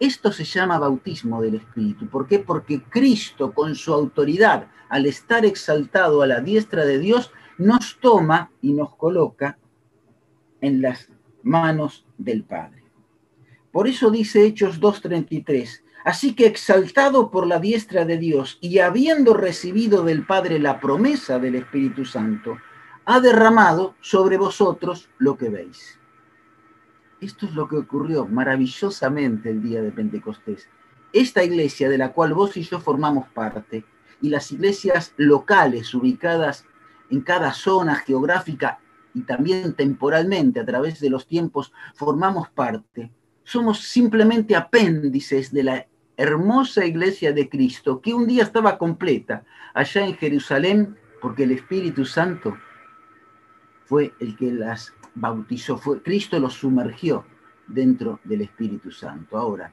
Esto 0.00 0.32
se 0.32 0.44
llama 0.44 0.78
bautismo 0.78 1.40
del 1.40 1.56
Espíritu. 1.56 2.08
¿Por 2.08 2.26
qué? 2.26 2.38
Porque 2.38 2.82
Cristo, 2.82 3.52
con 3.52 3.74
su 3.74 3.92
autoridad, 3.92 4.66
al 4.88 5.06
estar 5.06 5.44
exaltado 5.44 6.22
a 6.22 6.26
la 6.26 6.40
diestra 6.40 6.84
de 6.84 6.98
Dios, 6.98 7.30
nos 7.58 7.98
toma 8.00 8.50
y 8.60 8.72
nos 8.72 8.94
coloca 8.96 9.58
en 10.60 10.82
las 10.82 11.08
manos 11.42 12.06
del 12.18 12.44
Padre. 12.44 12.82
Por 13.70 13.88
eso 13.88 14.10
dice 14.10 14.44
Hechos 14.44 14.80
2.33, 14.80 15.82
así 16.04 16.34
que 16.34 16.46
exaltado 16.46 17.30
por 17.30 17.46
la 17.46 17.58
diestra 17.58 18.04
de 18.04 18.18
Dios 18.18 18.58
y 18.60 18.78
habiendo 18.78 19.34
recibido 19.34 20.04
del 20.04 20.26
Padre 20.26 20.58
la 20.58 20.80
promesa 20.80 21.38
del 21.38 21.56
Espíritu 21.56 22.04
Santo, 22.04 22.56
ha 23.04 23.20
derramado 23.20 23.94
sobre 24.00 24.36
vosotros 24.36 25.10
lo 25.18 25.36
que 25.36 25.48
veis. 25.48 25.98
Esto 27.20 27.46
es 27.46 27.54
lo 27.54 27.68
que 27.68 27.76
ocurrió 27.76 28.26
maravillosamente 28.26 29.50
el 29.50 29.62
día 29.62 29.82
de 29.82 29.92
Pentecostés. 29.92 30.68
Esta 31.12 31.44
iglesia 31.44 31.88
de 31.88 31.98
la 31.98 32.12
cual 32.12 32.34
vos 32.34 32.56
y 32.56 32.62
yo 32.62 32.80
formamos 32.80 33.28
parte, 33.28 33.84
y 34.20 34.30
las 34.30 34.50
iglesias 34.52 35.12
locales 35.16 35.94
ubicadas 35.94 36.64
en 37.10 37.20
cada 37.20 37.52
zona 37.52 37.96
geográfica 37.96 38.78
y 39.14 39.22
también 39.22 39.74
temporalmente 39.74 40.60
a 40.60 40.64
través 40.64 41.00
de 41.00 41.10
los 41.10 41.26
tiempos 41.26 41.72
formamos 41.94 42.48
parte, 42.50 43.10
somos 43.44 43.80
simplemente 43.80 44.56
apéndices 44.56 45.52
de 45.52 45.62
la 45.62 45.86
hermosa 46.16 46.84
iglesia 46.84 47.32
de 47.32 47.48
Cristo 47.48 48.00
que 48.00 48.14
un 48.14 48.26
día 48.26 48.42
estaba 48.42 48.78
completa 48.78 49.44
allá 49.74 50.06
en 50.06 50.16
Jerusalén 50.16 50.96
porque 51.20 51.44
el 51.44 51.52
Espíritu 51.52 52.04
Santo 52.04 52.56
fue 53.84 54.14
el 54.20 54.36
que 54.36 54.52
las 54.52 54.94
bautizó, 55.14 55.78
fue, 55.78 56.02
Cristo 56.02 56.38
los 56.38 56.54
sumergió 56.54 57.24
dentro 57.66 58.20
del 58.24 58.42
Espíritu 58.42 58.90
Santo. 58.90 59.36
Ahora, 59.36 59.72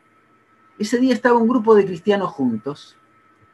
ese 0.77 0.97
día 0.99 1.13
estaba 1.13 1.37
un 1.37 1.47
grupo 1.47 1.75
de 1.75 1.85
cristianos 1.85 2.31
juntos 2.31 2.97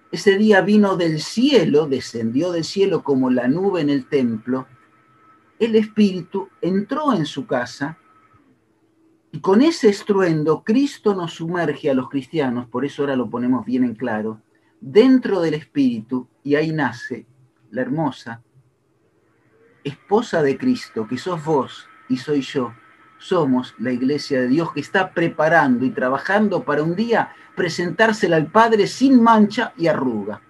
ese 0.09 0.37
día 0.37 0.61
vino 0.61 0.95
del 0.95 1.19
cielo, 1.19 1.87
descendió 1.87 2.51
del 2.51 2.63
cielo 2.63 3.03
como 3.03 3.29
la 3.29 3.47
nube 3.47 3.81
en 3.81 3.89
el 3.89 4.07
templo, 4.07 4.67
el 5.59 5.75
Espíritu 5.75 6.49
entró 6.61 7.13
en 7.13 7.25
su 7.25 7.45
casa 7.45 7.97
y 9.31 9.41
con 9.41 9.61
ese 9.61 9.89
estruendo 9.89 10.63
Cristo 10.63 11.13
nos 11.13 11.33
sumerge 11.33 11.89
a 11.89 11.93
los 11.93 12.09
cristianos, 12.09 12.67
por 12.69 12.85
eso 12.85 13.01
ahora 13.01 13.17
lo 13.17 13.29
ponemos 13.29 13.65
bien 13.65 13.83
en 13.83 13.95
claro, 13.95 14.41
dentro 14.79 15.41
del 15.41 15.55
Espíritu 15.55 16.27
y 16.41 16.55
ahí 16.55 16.71
nace 16.71 17.25
la 17.71 17.81
hermosa 17.81 18.41
esposa 19.87 20.41
de 20.41 20.57
Cristo, 20.57 21.07
que 21.07 21.17
sos 21.17 21.43
vos 21.43 21.87
y 22.09 22.17
soy 22.17 22.41
yo. 22.41 22.73
Somos 23.19 23.73
la 23.79 23.91
iglesia 23.91 24.41
de 24.41 24.47
Dios 24.47 24.73
que 24.73 24.79
está 24.79 25.11
preparando 25.11 25.85
y 25.85 25.89
trabajando 25.89 26.63
para 26.63 26.83
un 26.83 26.95
día 26.95 27.33
presentársela 27.55 28.35
al 28.35 28.51
Padre 28.51 28.85
sin 28.85 29.21
mancha 29.21 29.73
y 29.77 29.87
arruga. 29.87 30.41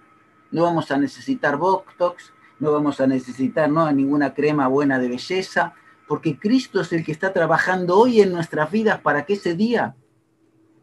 No 0.50 0.62
vamos 0.64 0.90
a 0.90 0.98
necesitar 0.98 1.56
Botox, 1.56 2.32
no 2.60 2.72
vamos 2.72 3.00
a 3.00 3.06
necesitar 3.06 3.70
¿no? 3.70 3.90
ninguna 3.92 4.34
crema 4.34 4.68
buena 4.68 4.98
de 4.98 5.08
belleza, 5.08 5.74
porque 6.06 6.38
Cristo 6.38 6.80
es 6.80 6.92
el 6.92 7.04
que 7.04 7.12
está 7.12 7.32
trabajando 7.32 7.98
hoy 7.98 8.20
en 8.20 8.32
nuestras 8.32 8.70
vidas 8.70 9.00
para 9.00 9.24
que 9.24 9.34
ese 9.34 9.54
día 9.54 9.94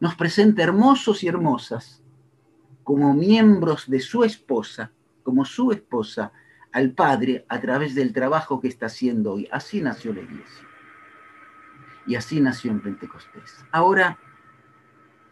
nos 0.00 0.14
presente 0.14 0.62
hermosos 0.62 1.22
y 1.22 1.28
hermosas, 1.28 2.02
como 2.82 3.14
miembros 3.14 3.88
de 3.88 4.00
su 4.00 4.24
esposa, 4.24 4.92
como 5.22 5.44
su 5.44 5.72
esposa, 5.72 6.32
al 6.76 6.90
Padre 6.90 7.46
a 7.48 7.58
través 7.58 7.94
del 7.94 8.12
trabajo 8.12 8.60
que 8.60 8.68
está 8.68 8.84
haciendo 8.86 9.32
hoy. 9.32 9.48
Así 9.50 9.80
nació 9.80 10.12
la 10.12 10.20
iglesia. 10.20 10.62
Y 12.06 12.16
así 12.16 12.38
nació 12.38 12.70
en 12.70 12.82
Pentecostés. 12.82 13.64
Ahora, 13.72 14.18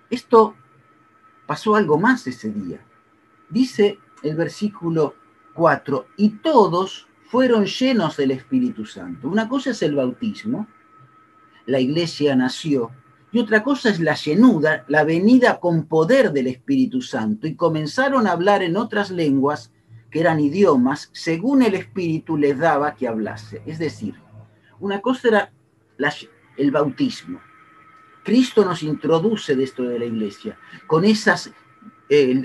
esto 0.09 0.55
pasó 1.47 1.77
algo 1.77 1.99
más 1.99 2.27
ese 2.27 2.51
día. 2.51 2.81
Dice 3.51 3.99
el 4.23 4.37
versículo 4.37 5.17
4, 5.53 6.07
y 6.17 6.31
todos 6.31 7.09
fueron 7.27 7.67
llenos 7.67 8.17
del 8.17 8.31
Espíritu 8.31 8.87
Santo. 8.87 9.29
Una 9.29 9.47
cosa 9.47 9.73
es 9.73 9.83
el 9.83 9.97
bautismo, 9.97 10.67
la 11.67 11.79
iglesia 11.79 12.35
nació, 12.35 12.91
y 13.33 13.39
otra 13.39 13.63
cosa 13.63 13.91
es 13.91 14.01
la 14.01 14.15
llenuda, 14.15 14.87
la 14.89 15.05
venida 15.05 15.61
con 15.61 15.85
poder 15.89 16.33
del 16.33 16.47
Espíritu 16.47 17.03
Santo, 17.03 17.47
y 17.47 17.55
comenzaron 17.55 18.27
a 18.27 18.33
hablar 18.33 18.63
en 18.63 18.79
otras 18.79 19.11
lenguas 19.11 19.74
que 20.15 20.21
eran 20.21 20.39
idiomas, 20.39 21.11
según 21.11 21.63
el 21.63 21.75
Espíritu 21.75 22.37
les 22.37 22.57
daba 22.57 22.95
que 22.95 23.09
hablase. 23.09 23.63
Es 23.67 23.81
decir, 23.81 24.15
una 24.79 25.01
cosa 25.01 25.27
era 25.27 25.53
el 26.57 26.71
bautismo. 26.71 27.41
Cristo 28.23 28.65
nos 28.65 28.85
introduce 28.85 29.57
de 29.57 29.65
esto 29.65 29.83
de 29.83 29.99
la 29.99 30.05
iglesia, 30.05 30.57
con 30.87 31.05
esas, 31.05 31.53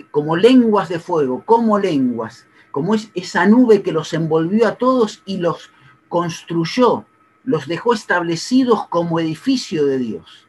como 0.10 0.36
lenguas 0.36 0.89
de 0.89 0.97
fuego, 0.97 1.43
como 1.45 1.77
lenguas, 1.77 2.47
como 2.71 2.95
es 2.95 3.12
esa 3.13 3.45
nube 3.45 3.84
que 3.84 3.91
los 3.91 4.13
envolvió 4.13 4.67
a 4.67 4.73
todos 4.73 5.21
y 5.27 5.38
los 5.38 5.69
construyó, 6.08 7.05
los 7.43 7.67
dejó 7.67 7.93
establecidos 7.93 8.88
como 8.88 9.19
edificio 9.19 9.86
de 9.86 9.99
Dios, 9.99 10.47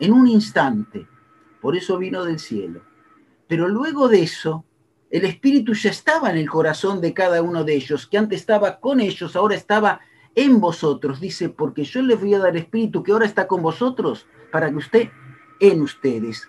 en 0.00 0.12
un 0.12 0.28
instante. 0.28 1.08
Por 1.62 1.76
eso 1.76 1.96
vino 1.96 2.24
del 2.24 2.38
cielo. 2.38 2.82
Pero 3.46 3.68
luego 3.68 4.08
de 4.08 4.22
eso, 4.22 4.66
el 5.10 5.24
Espíritu 5.24 5.72
ya 5.72 5.90
estaba 5.90 6.30
en 6.30 6.36
el 6.36 6.50
corazón 6.50 7.00
de 7.00 7.14
cada 7.14 7.42
uno 7.42 7.64
de 7.64 7.74
ellos, 7.74 8.06
que 8.06 8.18
antes 8.18 8.40
estaba 8.40 8.78
con 8.78 9.00
ellos, 9.00 9.36
ahora 9.36 9.54
estaba 9.54 10.00
en 10.34 10.60
vosotros. 10.60 11.20
Dice, 11.20 11.48
porque 11.48 11.84
yo 11.84 12.02
les 12.02 12.20
voy 12.20 12.34
a 12.34 12.38
dar 12.38 12.56
Espíritu 12.56 13.02
que 13.02 13.12
ahora 13.12 13.26
está 13.26 13.46
con 13.46 13.62
vosotros, 13.62 14.26
para 14.52 14.70
que 14.70 14.76
usted 14.76 15.08
en 15.60 15.82
ustedes. 15.82 16.48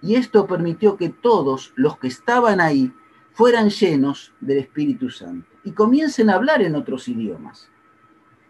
Y 0.00 0.14
esto 0.14 0.46
permitió 0.46 0.96
que 0.96 1.08
todos 1.08 1.72
los 1.74 1.98
que 1.98 2.06
estaban 2.06 2.60
ahí 2.60 2.92
fueran 3.32 3.70
llenos 3.70 4.32
del 4.40 4.58
Espíritu 4.58 5.10
Santo 5.10 5.48
y 5.64 5.72
comiencen 5.72 6.30
a 6.30 6.34
hablar 6.34 6.62
en 6.62 6.76
otros 6.76 7.08
idiomas, 7.08 7.68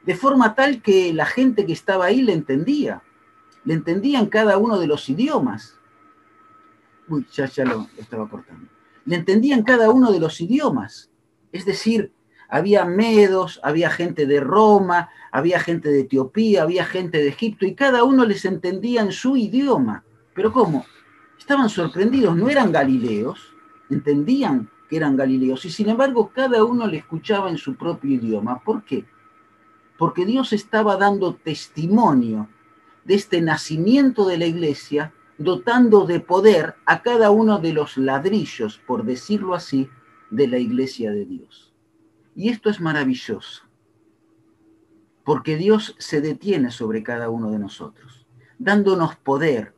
de 0.05 0.15
forma 0.15 0.55
tal 0.55 0.83
que 0.83 1.13
la 1.13 1.27
gente 1.27 1.67
que 1.67 1.73
estaba 1.73 2.07
ahí 2.07 2.23
le 2.23 2.33
entendía, 2.33 3.03
le 3.65 3.75
entendían 3.75 4.27
cada 4.27 4.57
uno 4.59 4.79
de 4.79 4.87
los 4.87 5.09
idiomas. 5.09 5.79
Uy, 7.09 7.27
ya, 7.33 7.47
ya 7.47 7.65
lo 7.65 7.87
estaba 7.99 8.29
cortando. 8.29 8.78
Le 9.09 9.17
entendían 9.17 9.63
cada 9.63 9.89
uno 9.91 10.13
de 10.13 10.21
los 10.21 10.39
idiomas. 10.39 11.11
Es 11.51 11.65
decir, 11.65 12.13
había 12.47 12.85
medos, 12.85 13.59
había 13.63 13.89
gente 13.89 14.27
de 14.27 14.39
Roma, 14.39 15.09
había 15.33 15.61
gente 15.61 15.89
de 15.89 16.01
Etiopía, 16.01 16.65
había 16.65 16.85
gente 16.85 17.17
de 17.17 17.29
Egipto, 17.29 17.65
y 17.65 17.75
cada 17.75 18.05
uno 18.05 18.27
les 18.27 18.45
entendía 18.45 19.01
en 19.01 19.13
su 19.13 19.35
idioma. 19.39 20.05
Pero 20.35 20.53
¿cómo? 20.53 20.85
Estaban 21.39 21.71
sorprendidos, 21.71 22.37
no 22.37 22.51
eran 22.51 22.71
galileos, 22.71 23.55
entendían 23.89 24.69
que 24.91 24.99
eran 24.99 25.17
galileos, 25.17 25.65
y 25.65 25.71
sin 25.71 25.89
embargo 25.89 26.31
cada 26.35 26.63
uno 26.63 26.87
le 26.87 26.99
escuchaba 26.99 27.49
en 27.49 27.57
su 27.57 27.77
propio 27.77 28.11
idioma. 28.11 28.63
¿Por 28.63 28.85
qué? 28.85 29.07
Porque 29.97 30.27
Dios 30.27 30.53
estaba 30.53 30.99
dando 30.99 31.35
testimonio 31.35 32.47
de 33.07 33.15
este 33.15 33.41
nacimiento 33.41 34.27
de 34.27 34.37
la 34.37 34.45
iglesia, 34.45 35.15
dotando 35.39 36.05
de 36.05 36.21
poder 36.21 36.75
a 36.85 37.03
cada 37.03 37.31
uno 37.31 37.59
de 37.59 37.73
los 37.73 37.97
ladrillos, 37.97 38.81
por 38.87 39.05
decirlo 39.05 39.55
así, 39.55 39.89
de 40.31 40.49
la 40.49 40.59
iglesia 40.59 41.13
de 41.13 41.25
Dios. 41.25 41.73
Y 42.35 42.51
esto 42.51 42.71
es 42.71 42.81
maravilloso, 42.81 43.63
porque 45.25 45.57
Dios 45.57 45.95
se 45.99 46.21
detiene 46.21 46.71
sobre 46.71 47.03
cada 47.03 47.31
uno 47.31 47.51
de 47.51 47.59
nosotros, 47.59 48.27
dándonos 48.59 49.17
poder 49.17 49.75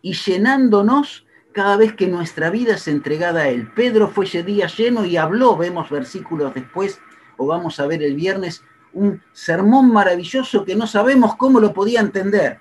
y 0.00 0.14
llenándonos 0.14 1.26
cada 1.52 1.76
vez 1.76 1.94
que 1.94 2.08
nuestra 2.08 2.50
vida 2.50 2.74
es 2.74 2.88
entregada 2.88 3.42
a 3.42 3.48
Él. 3.48 3.70
Pedro 3.74 4.08
fue 4.08 4.24
ese 4.24 4.42
día 4.42 4.66
lleno 4.66 5.04
y 5.04 5.16
habló, 5.16 5.56
vemos 5.56 5.90
versículos 5.90 6.54
después, 6.54 7.00
o 7.36 7.46
vamos 7.46 7.78
a 7.78 7.86
ver 7.86 8.02
el 8.02 8.14
viernes, 8.14 8.64
un 8.94 9.22
sermón 9.32 9.92
maravilloso 9.92 10.64
que 10.64 10.76
no 10.76 10.86
sabemos 10.86 11.36
cómo 11.36 11.60
lo 11.60 11.72
podía 11.72 12.00
entender. 12.00 12.60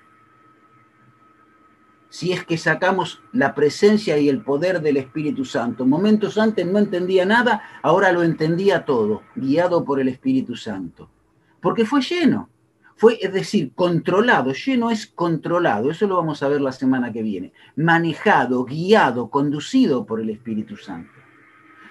Si 2.12 2.34
es 2.34 2.43
que 2.43 2.58
sacamos 2.58 3.24
la 3.32 3.56
presencia 3.56 4.17
y 4.17 4.28
el 4.28 4.41
poder 4.41 4.82
del 4.82 4.97
Espíritu 4.97 5.45
Santo. 5.45 5.86
Momentos 5.86 6.38
antes 6.38 6.67
no 6.67 6.78
entendía 6.78 7.26
nada, 7.26 7.63
ahora 7.82 8.12
lo 8.12 8.21
entendía 8.21 8.84
todo, 8.84 9.21
guiado 9.34 9.86
por 9.86 10.02
el 10.02 10.10
Espíritu 10.10 10.58
Santo. 10.58 11.10
Porque 11.62 11.86
fue 11.86 12.02
lleno. 12.02 12.50
Fue, 12.97 13.17
es 13.21 13.32
decir, 13.32 13.71
controlado, 13.76 14.52
lleno 14.52 14.91
es 14.91 15.08
controlado, 15.08 15.89
eso 15.89 16.06
lo 16.06 16.17
vamos 16.17 16.43
a 16.43 16.50
ver 16.50 16.60
la 16.60 16.74
semana 16.74 17.13
que 17.13 17.24
viene, 17.24 17.54
manejado, 17.78 18.65
guiado, 18.65 19.30
conducido 19.30 20.06
por 20.06 20.19
el 20.19 20.32
Espíritu 20.32 20.76
Santo. 20.76 21.13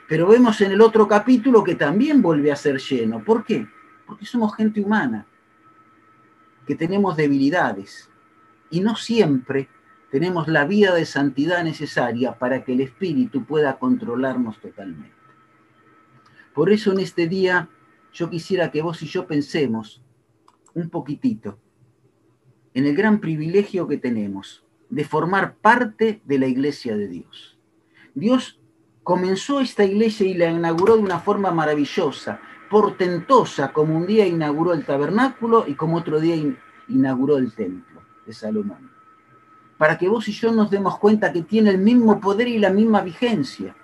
Pero 0.07 0.27
vemos 0.27 0.61
en 0.61 0.73
el 0.73 0.83
otro 0.83 1.09
capítulo 1.09 1.65
que 1.65 1.77
también 1.77 2.21
vuelve 2.21 2.53
a 2.53 2.57
ser 2.57 2.79
lleno. 2.79 3.25
¿Por 3.25 3.43
qué? 3.43 3.67
Porque 4.07 4.27
somos 4.27 4.55
gente 4.55 4.83
humana, 4.83 5.27
que 6.67 6.75
tenemos 6.75 7.17
debilidades 7.17 8.11
y 8.69 8.81
no 8.81 8.95
siempre 8.97 9.69
tenemos 10.11 10.49
la 10.49 10.65
vida 10.65 10.95
de 10.95 11.05
santidad 11.05 11.63
necesaria 11.63 12.39
para 12.39 12.65
que 12.65 12.73
el 12.73 12.81
Espíritu 12.81 13.45
pueda 13.45 13.79
controlarnos 13.79 14.61
totalmente. 14.61 15.15
Por 16.55 16.71
eso 16.71 16.93
en 16.93 17.01
este 17.01 17.29
día 17.29 17.69
yo 18.13 18.29
quisiera 18.29 18.71
que 18.71 18.83
vos 18.83 19.03
y 19.03 19.07
yo 19.07 19.27
pensemos 19.27 20.03
un 20.75 20.91
poquitito 20.91 21.59
en 22.75 22.87
el 22.87 22.97
gran 22.97 23.21
privilegio 23.21 23.87
que 23.87 23.99
tenemos 23.99 24.65
de 24.89 25.05
formar 25.05 25.55
parte 25.57 26.21
de 26.25 26.39
la 26.39 26.47
iglesia 26.47 26.97
de 26.97 27.09
Dios. 27.09 27.59
Dios 28.15 28.61
comenzó 29.05 29.61
esta 29.61 29.85
iglesia 29.85 30.27
y 30.27 30.35
la 30.35 30.51
inauguró 30.51 30.97
de 30.97 31.03
una 31.03 31.21
forma 31.21 31.53
maravillosa, 31.53 32.41
portentosa, 32.69 33.73
como 33.73 33.97
un 33.97 34.07
día 34.07 34.27
inauguró 34.27 34.73
el 34.73 34.85
tabernáculo 34.85 35.65
y 35.67 35.75
como 35.75 35.97
otro 35.97 36.21
día 36.21 36.37
inauguró 36.89 37.39
el 37.39 37.53
templo 37.55 38.03
de 38.27 38.33
Salomón. 38.33 38.90
Para 39.81 39.97
que 39.97 40.11
vos 40.11 40.29
y 40.29 40.33
yo 40.33 40.53
nos 40.53 40.71
demos 40.71 40.99
cuenta 40.99 41.33
que 41.33 41.41
tiene 41.41 41.71
el 41.71 41.79
mismo 41.79 42.21
poder 42.21 42.49
y 42.49 42.59
la 42.59 42.69
misma 42.69 43.01
vigencia. 43.01 43.75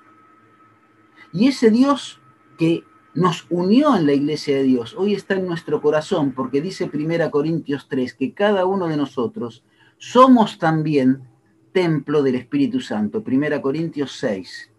Y 1.32 1.48
ese 1.48 1.70
Dios 1.70 2.20
que 2.58 2.84
nos 3.14 3.46
unió 3.48 3.96
en 3.96 4.04
la 4.04 4.12
iglesia 4.12 4.58
de 4.58 4.64
Dios, 4.64 4.94
hoy 4.94 5.14
está 5.14 5.36
en 5.36 5.46
nuestro 5.46 5.80
corazón, 5.80 6.32
porque 6.32 6.60
dice 6.60 6.90
1 6.92 7.30
Corintios 7.30 7.88
3 7.88 8.12
que 8.12 8.34
cada 8.34 8.66
uno 8.66 8.88
de 8.88 8.98
nosotros 8.98 9.64
somos 9.96 10.58
también 10.58 11.22
templo 11.72 12.22
del 12.22 12.34
Espíritu 12.34 12.82
Santo, 12.82 13.24
1 13.26 13.62
Corintios 13.62 14.18
6, 14.18 14.70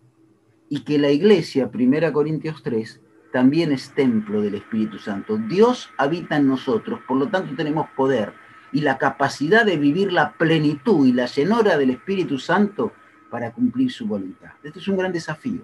y 0.69 0.81
que 0.81 0.99
la 0.99 1.09
iglesia, 1.09 1.67
1 1.73 2.13
Corintios 2.13 2.61
3, 2.61 3.01
también 3.33 3.71
es 3.71 3.89
templo 3.95 4.39
del 4.39 4.53
Espíritu 4.53 4.99
Santo. 4.99 5.39
Dios 5.49 5.89
habita 5.97 6.37
en 6.37 6.47
nosotros, 6.47 6.99
por 7.07 7.17
lo 7.17 7.27
tanto 7.27 7.55
tenemos 7.55 7.87
poder 7.97 8.33
y 8.71 8.81
la 8.81 8.97
capacidad 8.97 9.65
de 9.65 9.77
vivir 9.77 10.11
la 10.11 10.33
plenitud 10.33 11.05
y 11.07 11.13
la 11.13 11.25
llenura 11.25 11.77
del 11.77 11.91
Espíritu 11.91 12.37
Santo 12.37 12.93
para 13.29 13.51
cumplir 13.51 13.91
su 13.91 14.07
voluntad. 14.07 14.51
Este 14.63 14.79
es 14.79 14.87
un 14.87 14.97
gran 14.97 15.11
desafío 15.11 15.61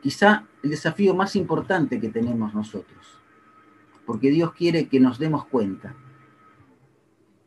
quizá 0.00 0.44
el 0.62 0.70
desafío 0.70 1.14
más 1.14 1.36
importante 1.36 2.00
que 2.00 2.08
tenemos 2.08 2.54
nosotros, 2.54 3.20
porque 4.06 4.30
Dios 4.30 4.52
quiere 4.52 4.88
que 4.88 5.00
nos 5.00 5.18
demos 5.18 5.46
cuenta 5.46 5.94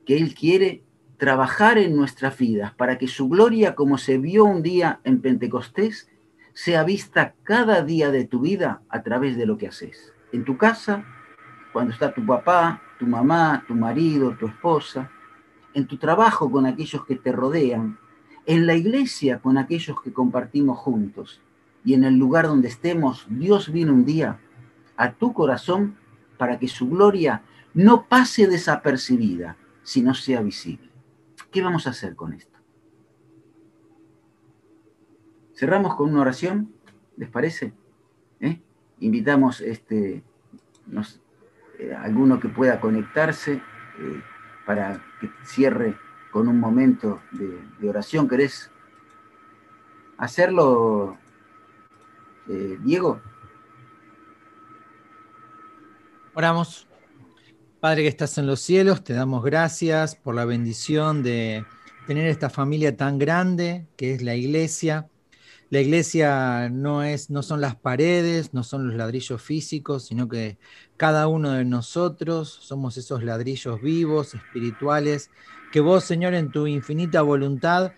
que 0.06 0.17
Él 0.17 0.34
quiere 0.34 0.84
trabajar 1.17 1.78
en 1.78 1.96
nuestras 1.96 2.38
vidas 2.38 2.74
para 2.74 2.98
que 2.98 3.08
su 3.08 3.30
gloria, 3.30 3.76
como 3.76 3.98
se 3.98 4.17
vio 4.17 4.44
un 4.44 4.63
día 4.63 5.00
en 5.04 5.22
Pentecostés, 5.22 6.10
sea 6.54 6.84
vista 6.84 7.36
cada 7.44 7.84
día 7.84 8.12
de 8.12 8.26
tu 8.26 8.41
vida 8.41 8.82
a 8.89 9.04
través 9.04 9.38
de 9.38 9.46
lo 9.46 9.58
que 9.58 9.67
haces. 9.67 10.13
En 10.32 10.44
tu 10.44 10.58
casa, 10.58 11.06
cuando 11.72 11.94
está 11.94 12.13
tu 12.13 12.26
papá, 12.26 12.82
tu 13.02 13.08
mamá, 13.08 13.66
tu 13.68 13.74
marido, 13.74 14.38
tu 14.38 14.46
esposa, 14.46 15.10
en 15.74 15.88
tu 15.88 15.98
trabajo 15.98 16.52
con 16.52 16.68
aquellos 16.68 17.04
que 17.04 17.16
te 17.16 17.32
rodean, 17.32 17.98
en 18.46 18.68
la 18.68 18.76
iglesia 18.76 19.40
con 19.40 19.58
aquellos 19.58 20.00
que 20.04 20.14
compartimos 20.14 20.78
juntos 20.78 21.42
y 21.84 21.96
en 21.96 22.04
el 22.04 22.16
lugar 22.20 22.46
donde 22.46 22.68
estemos, 22.68 23.26
Dios 23.28 23.72
viene 23.72 23.90
un 23.90 24.06
día 24.06 24.40
a 24.98 25.14
tu 25.14 25.34
corazón 25.34 25.98
para 26.38 26.60
que 26.60 26.68
su 26.68 26.90
gloria 26.90 27.42
no 27.74 28.06
pase 28.06 28.46
desapercibida, 28.46 29.58
sino 29.82 30.14
sea 30.14 30.44
visible. 30.44 30.92
¿Qué 31.52 31.64
vamos 31.64 31.88
a 31.88 31.90
hacer 31.90 32.16
con 32.16 32.34
esto? 32.34 32.60
Cerramos 35.56 35.96
con 35.96 36.12
una 36.12 36.22
oración, 36.22 36.72
¿les 37.18 37.30
parece? 37.30 37.74
¿Eh? 38.40 38.62
Invitamos 39.00 39.60
este, 39.60 40.22
eh, 41.82 41.96
alguno 41.96 42.39
que 42.39 42.48
pueda 42.48 42.80
conectarse 42.80 43.54
eh, 43.54 44.22
para 44.67 45.04
que 45.20 45.32
cierre 45.44 45.98
con 46.30 46.48
un 46.48 46.60
momento 46.60 47.24
de, 47.32 47.89
oración. 47.89 48.30
¿Querés 48.30 48.70
hacerlo, 50.17 51.17
eh, 52.48 52.78
Diego? 52.84 53.20
Oramos. 56.36 56.88
Padre 57.80 58.04
que 58.04 58.10
estás 58.10 58.38
en 58.38 58.46
los 58.46 58.62
cielos, 58.62 59.04
te 59.04 59.13
damos 59.13 59.44
gracias 59.44 60.15
por 60.15 60.36
la 60.36 60.46
bendición 60.46 61.24
de 61.24 61.65
tener 62.06 62.28
esta 62.28 62.52
familia 62.52 62.96
tan 62.96 63.17
grande 63.17 63.88
que 63.98 64.13
es 64.13 64.22
la 64.22 64.36
iglesia. 64.36 65.08
La 65.71 65.79
iglesia 65.79 66.67
no, 66.69 67.01
es, 67.01 67.29
no 67.29 67.43
son 67.43 67.62
las 67.62 67.77
paredes, 67.77 68.53
no 68.53 68.62
son 68.63 68.88
los 68.88 68.97
ladrillos 68.97 69.41
físicos, 69.41 70.03
sino 70.05 70.27
que 70.27 70.60
cada 70.97 71.29
uno 71.29 71.51
de 71.51 71.63
nosotros 71.63 72.49
somos 72.49 72.97
esos 72.97 73.23
ladrillos 73.23 73.81
vivos, 73.81 74.34
espirituales, 74.34 75.31
que 75.71 75.79
vos, 75.79 76.03
Señor, 76.03 76.34
en 76.34 76.51
tu 76.51 76.67
infinita 76.67 77.21
voluntad, 77.21 77.93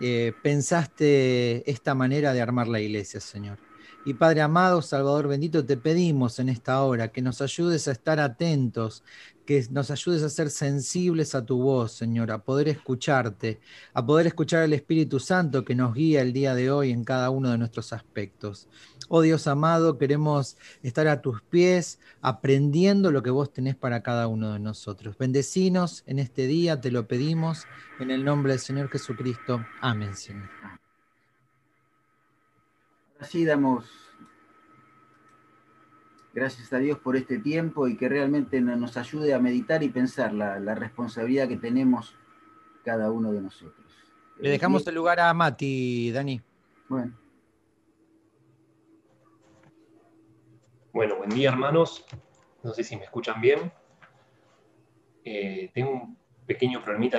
eh, 0.00 0.32
pensaste 0.42 1.70
esta 1.70 1.94
manera 1.94 2.32
de 2.32 2.40
armar 2.40 2.66
la 2.66 2.80
iglesia, 2.80 3.20
Señor. 3.20 3.67
Y 4.08 4.14
Padre 4.14 4.40
amado, 4.40 4.80
Salvador 4.80 5.28
bendito, 5.28 5.66
te 5.66 5.76
pedimos 5.76 6.38
en 6.38 6.48
esta 6.48 6.82
hora 6.82 7.08
que 7.08 7.20
nos 7.20 7.42
ayudes 7.42 7.88
a 7.88 7.92
estar 7.92 8.18
atentos, 8.20 9.04
que 9.44 9.62
nos 9.70 9.90
ayudes 9.90 10.22
a 10.22 10.30
ser 10.30 10.48
sensibles 10.48 11.34
a 11.34 11.44
tu 11.44 11.58
voz, 11.58 11.92
Señor, 11.92 12.30
a 12.30 12.42
poder 12.42 12.68
escucharte, 12.68 13.60
a 13.92 14.06
poder 14.06 14.26
escuchar 14.26 14.62
al 14.62 14.72
Espíritu 14.72 15.20
Santo 15.20 15.62
que 15.62 15.74
nos 15.74 15.92
guía 15.92 16.22
el 16.22 16.32
día 16.32 16.54
de 16.54 16.70
hoy 16.70 16.90
en 16.90 17.04
cada 17.04 17.28
uno 17.28 17.50
de 17.50 17.58
nuestros 17.58 17.92
aspectos. 17.92 18.66
Oh 19.10 19.20
Dios 19.20 19.46
amado, 19.46 19.98
queremos 19.98 20.56
estar 20.82 21.06
a 21.06 21.20
tus 21.20 21.42
pies, 21.42 21.98
aprendiendo 22.22 23.10
lo 23.10 23.22
que 23.22 23.28
vos 23.28 23.52
tenés 23.52 23.76
para 23.76 24.02
cada 24.02 24.26
uno 24.26 24.54
de 24.54 24.58
nosotros. 24.58 25.18
Bendecinos 25.18 26.02
en 26.06 26.18
este 26.18 26.46
día, 26.46 26.80
te 26.80 26.90
lo 26.90 27.06
pedimos, 27.06 27.66
en 28.00 28.10
el 28.10 28.24
nombre 28.24 28.54
del 28.54 28.60
Señor 28.60 28.88
Jesucristo. 28.88 29.62
Amén, 29.82 30.16
Señor. 30.16 30.77
Así 33.20 33.44
damos 33.44 33.84
gracias 36.32 36.72
a 36.72 36.78
Dios 36.78 36.98
por 36.98 37.16
este 37.16 37.38
tiempo 37.38 37.88
y 37.88 37.96
que 37.96 38.08
realmente 38.08 38.60
nos 38.60 38.96
ayude 38.96 39.34
a 39.34 39.40
meditar 39.40 39.82
y 39.82 39.88
pensar 39.88 40.32
la, 40.32 40.74
responsabilidad 40.74 41.48
que 41.48 41.56
tenemos 41.56 42.14
cada 42.84 43.10
uno 43.10 43.32
de 43.32 43.40
nosotros. 43.40 43.86
Le 44.38 44.50
dejamos 44.50 44.86
el 44.86 44.94
lugar 44.94 45.18
a 45.18 45.34
Mati, 45.34 46.12
Dani. 46.12 46.40
Bueno. 46.88 47.12
Bueno, 50.92 51.16
buen 51.16 51.30
día 51.30 51.50
hermanos. 51.50 52.04
No 52.62 52.72
sé 52.72 52.84
si 52.84 52.96
me 52.96 53.04
escuchan 53.04 53.40
bien. 53.40 53.72
Eh, 55.24 55.70
tengo 55.74 55.90
un 55.90 56.16
pequeño 56.46 56.82
problemita 56.82 57.16